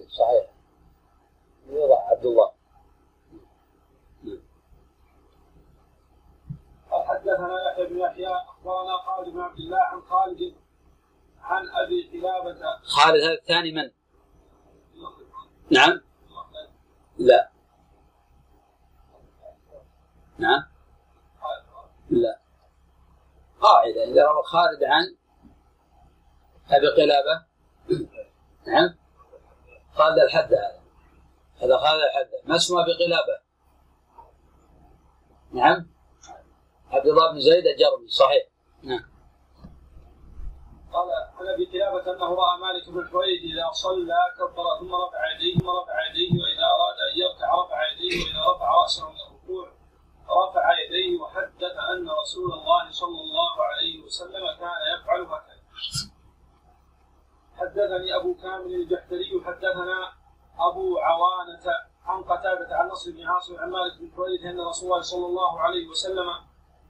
[0.09, 0.49] صحيح.
[1.69, 2.51] يوضع عبد الله.
[6.91, 10.55] حدثنا يحيى بن يحيى أخبرنا خالد بن عبد الله عن خالد
[11.41, 12.79] عن أبي قلابة.
[12.83, 13.91] خالد هذا الثاني من؟
[15.71, 16.01] نعم.
[17.17, 17.56] لا.
[20.39, 20.63] نعم.
[22.09, 22.39] لا.
[23.61, 25.15] قاعدة إذا روى خالد عن
[26.71, 27.45] أبي قلابة.
[28.67, 28.97] نعم.
[29.93, 30.81] خالد الحد هذا.
[31.61, 32.29] هذا خالد الحد.
[32.49, 33.41] ما اسمه أبي قلابة؟
[35.51, 35.89] نعم.
[36.91, 38.43] عبد الله بن زيد الجرمي صحيح.
[38.83, 39.17] نعم.
[40.93, 41.09] قال
[41.39, 45.69] عن أبي قلابة أنه رأى مالك بن حويد إذا صلى كبر ثم رفع يديه ثم
[45.69, 49.16] رفع يديه وإذا أراد أن يركع رفع يديه وإذا رفع رأسه
[50.29, 55.57] رفع يديه وحدث أن رسول الله صلى الله عليه وسلم كان يفعل هكذا.
[57.57, 60.13] حدثني أبو كامل الجحدري حدثنا
[60.59, 61.65] أبو عوانة
[62.05, 65.59] عن قتادة عن نصر بن عاصم عن مالك بن حويرث أن رسول الله صلى الله
[65.59, 66.29] عليه وسلم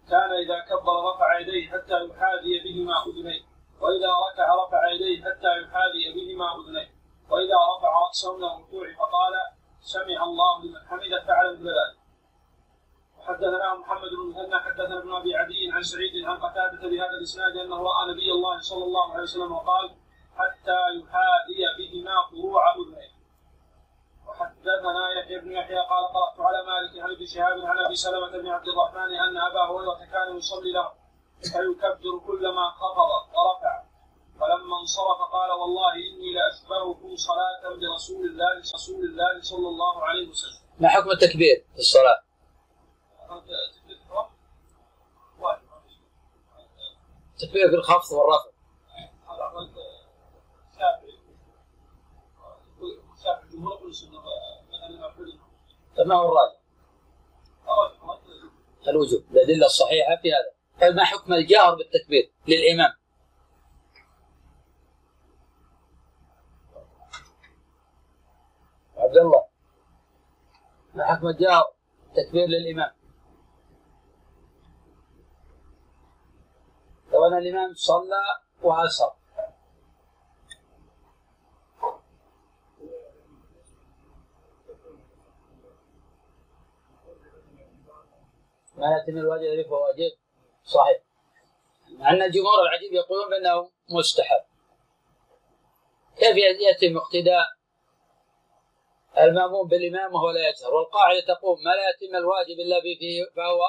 [0.09, 3.41] كان إذا كبر رفع يديه حتى يحاذي بهما أذنيه
[3.81, 6.89] وإذا ركع رفع يديه حتى يحاذي بهما أذنيه
[7.29, 9.33] وإذا رفع رأسه من الركوع فقال
[9.79, 11.96] سمع الله لمن حمده فعل مثل ذلك
[13.27, 17.75] وحدثنا محمد بن مثنى حدثنا ابن أبي عدي عن سعيد عن قتادة بهذا الإسناد أنه
[17.75, 19.95] رأى نبي الله صلى الله عليه وسلم وقال
[20.37, 23.11] حتى يحاذي بهما فروع اذنيه
[24.27, 28.47] وحدثنا يحيى بن يحيى قال قرات على مالك عن ابن شهاب عن أبي سلمة بن
[28.47, 30.91] عبد الرحمن أن أبا هريرة كان يصلي له
[31.41, 33.83] فيكبر كلما خفض ورفع
[34.39, 40.59] فلما انصرف قال والله إني لأشبهكم صلاة برسول الله رسول الله صلى الله عليه وسلم.
[40.79, 42.26] ما حكم التكبير في الصلاة؟
[47.33, 48.49] التكبير في الخفض والرفع.
[55.97, 56.59] طيب ما هو الراجح؟
[58.87, 60.51] الوجوب الأدلة الصحيحة في هذا
[60.81, 62.93] طيب ما حكم الجهر بالتكبير للإمام؟
[68.97, 69.45] عبد الله
[70.95, 71.73] ما حكم الجهر
[72.15, 72.96] تكبير للإمام؟
[77.27, 78.21] طبعا الإمام صلى
[78.61, 79.13] وأسر
[88.75, 90.11] ما يتم الواجب فهو واجب.
[90.63, 90.97] صحيح.
[91.89, 94.43] مع أن الجمهور العجيب يقولون بأنه مستحب.
[96.17, 97.47] كيف يتم اقتداء
[99.17, 102.99] المامون بالإمام وهو لا يجهر؟ والقاعدة تقول ما لا يتم الواجب إلا به
[103.35, 103.59] فهو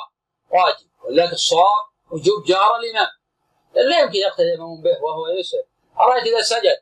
[0.50, 0.88] واجب.
[1.04, 3.17] ولكن الصواب وجوب جار الإمام.
[3.74, 5.64] لا يمكن يقتدي الإمام به وهو يسر.
[6.00, 6.78] أرأيت إذا سجد؟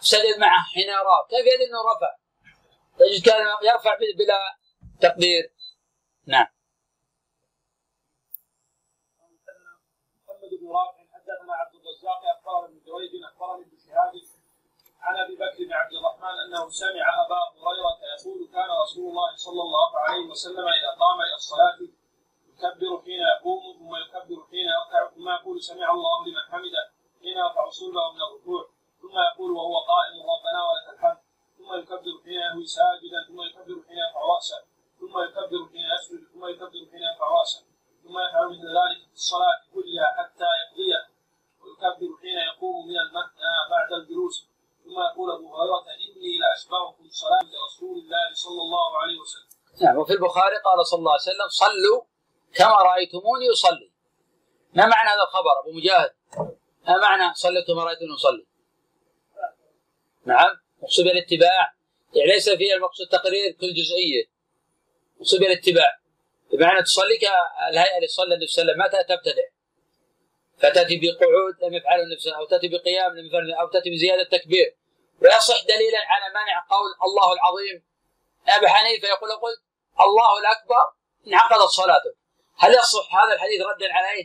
[0.00, 2.16] سجد معه حين يراه كيف يدري إنه رفع؟
[2.98, 4.40] تجد كان يرفع بلا
[5.00, 5.52] تقدير.
[6.26, 6.46] نعم.
[10.28, 13.24] محمد بن رافع حدثنا عبد الرزاق اخبرني ابن
[15.02, 19.62] عن أبي بكر بن عبد الرحمن أنه سمع أبا هريرة يقول كان رسول الله صلى
[19.62, 21.78] الله عليه وسلم إذا قام إلى الصلاة
[22.64, 26.84] يكبر حين يقوم ثم يكبر حين يركع ثم يقول سمع الله لمن حمده
[27.20, 28.62] حين يرفع صلبه من الركوع
[29.02, 31.18] ثم يقول وهو قائم ربنا ولك الحمد
[31.58, 34.60] ثم يكبر حين يهوي ساجدا ثم يكبر حين يرفع رأسه
[35.00, 37.62] ثم يكبر حين يسجد ثم يكبر حين يرفع رأسه
[38.04, 41.02] ثم يفعل مثل ذلك في الصلاة كلها حتى يقضيها
[41.62, 44.36] ويكبر حين يقوم من المثنى بعد الجلوس
[44.84, 49.48] ثم يقول أبو هريرة إني لأشبهكم صلاة لرسول الله صلى الله عليه وسلم.
[49.82, 52.00] نعم وفي البخاري قال صلى الله عليه وسلم صلوا
[52.54, 53.92] كما رأيتموني أصلي.
[54.74, 56.10] ما معنى هذا الخبر أبو مجاهد؟
[56.88, 58.46] ما معنى صلوا كما رايتموني أصلي؟
[60.26, 61.74] نعم مقصود الاتباع
[62.14, 64.24] يعني ليس فيها المقصود تقرير كل جزئية.
[65.20, 65.98] مقصود الاتباع
[66.52, 68.98] بمعنى تصلي كالهيئة اللي صلى النبي صلى الله عليه وسلم.
[68.98, 69.42] ما تبتدع؟
[70.58, 74.76] فتأتي بقعود لم يفعله النبي أو تأتي بقيام لم يفعله أو تأتي بزيادة تكبير.
[75.22, 77.84] ويصح دليلا على مانع قول الله العظيم.
[78.48, 79.62] ابي حنيفة يقول قلت
[80.00, 80.92] الله الأكبر
[81.26, 82.21] انعقدت صلاته.
[82.62, 84.24] هل يصح هذا الحديث ردا عليه؟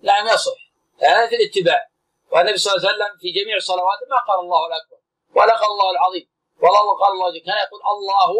[0.00, 0.58] لا لم يصح.
[1.02, 1.90] هذا في الاتباع.
[2.32, 4.98] والنبي صلى الله عليه وسلم في جميع صلواته ما قال الله الأكبر
[5.36, 6.26] ولا قال الله العظيم
[6.62, 8.30] ولا قال الله كان يقول الله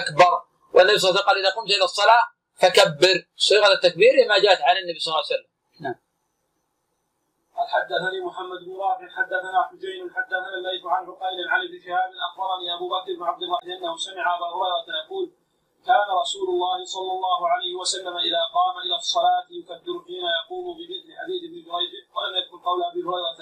[0.00, 0.32] أكبر.
[0.74, 3.16] والنبي صلى الله عليه وسلم قال إذا قمت إلى الصلاة فكبر.
[3.36, 5.50] صيغة التكبير ما جاءت عن النبي صلى الله عليه وسلم.
[5.80, 5.98] نعم.
[7.74, 12.86] حدثني محمد بن رافع حدثنا حجين حدثنا الليث عن عقيل عن ابن شهاب أخبرني أبو
[12.88, 15.32] بكر بن عبد الله أنه سمع أبا هريرة يقول
[15.86, 21.08] كان رسول الله صلى الله عليه وسلم إذا قام إلى الصلاة يكبر حين يقوم بمثل
[21.20, 21.92] حديث ابن جريج.
[22.14, 23.40] ولم يذكر قول أبي هريرة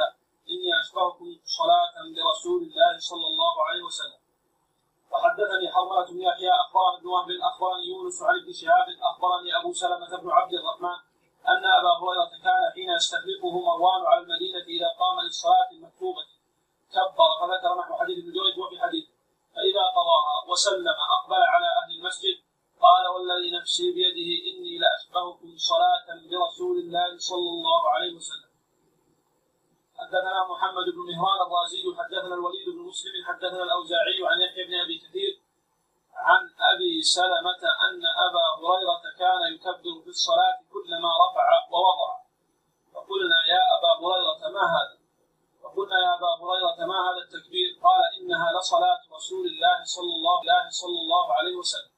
[0.53, 4.21] إني أشبهكم صلاة برسول الله صلى الله عليه وسلم.
[5.13, 10.13] وحدثني حرملة بن يحيى اخبرني ابن وهب أخبرني يونس عن ابن شهاب أخبرني أبو سلمة
[10.23, 10.99] بن عبد الرحمن
[11.53, 16.25] أن أبا هريرة كان حين يستخلفه مروان على المدينة إذا قام للصلاة المكتوبة.
[16.95, 19.05] كبر فذكر نحو حديث ابن جريج وفي حديث
[19.61, 22.37] فاذا قضاها وسلم أقبل على أهل المسجد
[22.85, 28.51] قال والذي نفسي بيده إني لاشبهكم صلاة برسول الله صلى الله عليه وسلم
[30.01, 34.99] حدثنا محمد بن مهران الرازي حدثنا الوليد بن مسلم حدثنا الأوزاعي عن يحيى بن أبي
[34.99, 35.33] كثير
[36.15, 36.43] عن
[36.73, 42.11] أبي سلمة أن أبا هريرة كان يكبر في الصلاة كلما رفع ووضع
[42.95, 44.97] فقلنا يا أبا هريرة ما هذا؟
[45.63, 49.01] فقلنا يا أبا هريرة ما هذا التكبير؟ قال إنها لصلاة
[49.31, 51.93] رسول الله صلى الله عليه صلى الله عليه وسلم.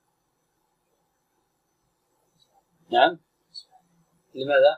[2.91, 3.21] نعم
[4.35, 4.73] لماذا؟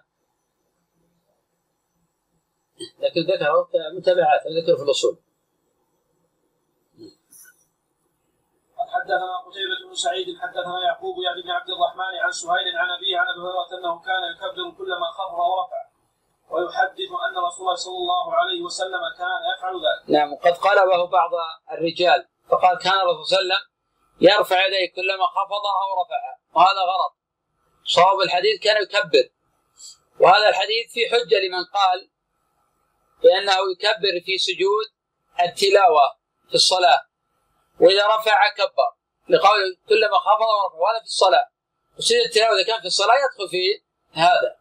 [2.98, 3.50] لكن ذكر
[3.96, 5.18] متابعات ذكر في الأصول
[8.94, 13.26] حدثنا قتيبة بن سعيد حدثنا يعقوب يعني بن عبد الرحمن عن سهيل عن أبيه عن
[13.26, 15.82] أبي هريرة أنه كان يكبر كلما خفض ورفع
[16.50, 20.11] ويحدث أن رسول الله صلى الله عليه وسلم كان يفعل ذلك.
[20.11, 21.30] نعم وقد قلبه بعض
[21.72, 23.74] الرجال فقال كان الرسول صلى الله عليه وسلم
[24.20, 26.20] يرفع يديه كلما خفض أو رفع
[26.55, 27.14] وهذا غلط.
[27.84, 29.28] صواب الحديث كان يكبر.
[30.20, 32.11] وهذا الحديث في حجة لمن قال
[33.22, 34.86] بأنه يكبر في سجود
[35.40, 36.16] التلاوة
[36.48, 37.00] في الصلاة.
[37.80, 38.90] وإذا رفع كبر.
[39.28, 41.48] لقول كلما خفض ورفع وهذا في الصلاة.
[41.98, 43.82] وسجود التلاوة إذا كان في الصلاة يدخل في
[44.12, 44.57] هذا.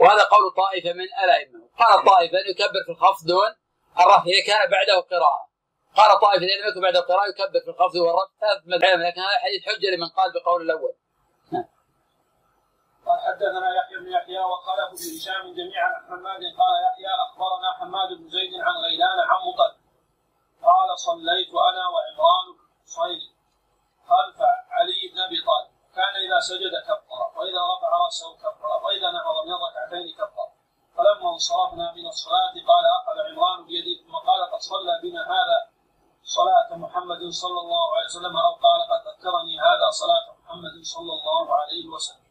[0.00, 1.68] وهذا قول طائفة من الأئمة.
[1.78, 3.54] قال طائفة أن يكبر في الخفض دون
[4.00, 4.24] الرفع.
[4.26, 5.47] إذا كان بعده قراءة.
[5.98, 9.36] قال طائفة إذا لم يكن بعده قراءة يكبر في الخفض والرفع ثلاث مذاهب لكن هذا
[9.38, 10.92] الحديث حجة لمن قال بقول الأول.
[13.06, 18.08] قال حدثنا يحيى بن يحيى وقال ابن هشام جميعا عن حماد قال يحيى أخبرنا حماد
[18.18, 19.72] بن زيد عن غيلان عن مطل
[20.68, 22.46] قال صليت أنا وعمران
[22.84, 23.22] صيد
[24.10, 24.38] خلف
[24.76, 25.70] علي بن أبي طالب.
[25.96, 30.48] كان إذا سجد كبر وإذا رفع رأسه كبر وإذا نهض من ركعتين كبر.
[30.96, 34.04] فلما انصرفنا من الصلاة قال أخذ عمران بيدي.
[34.04, 35.77] ثم قال قد صلى بنا هذا.
[36.28, 41.46] صلاة محمد صلى الله عليه وسلم أو قال قد ذكرني هذا صلاة محمد صلى الله
[41.60, 42.27] عليه وسلم.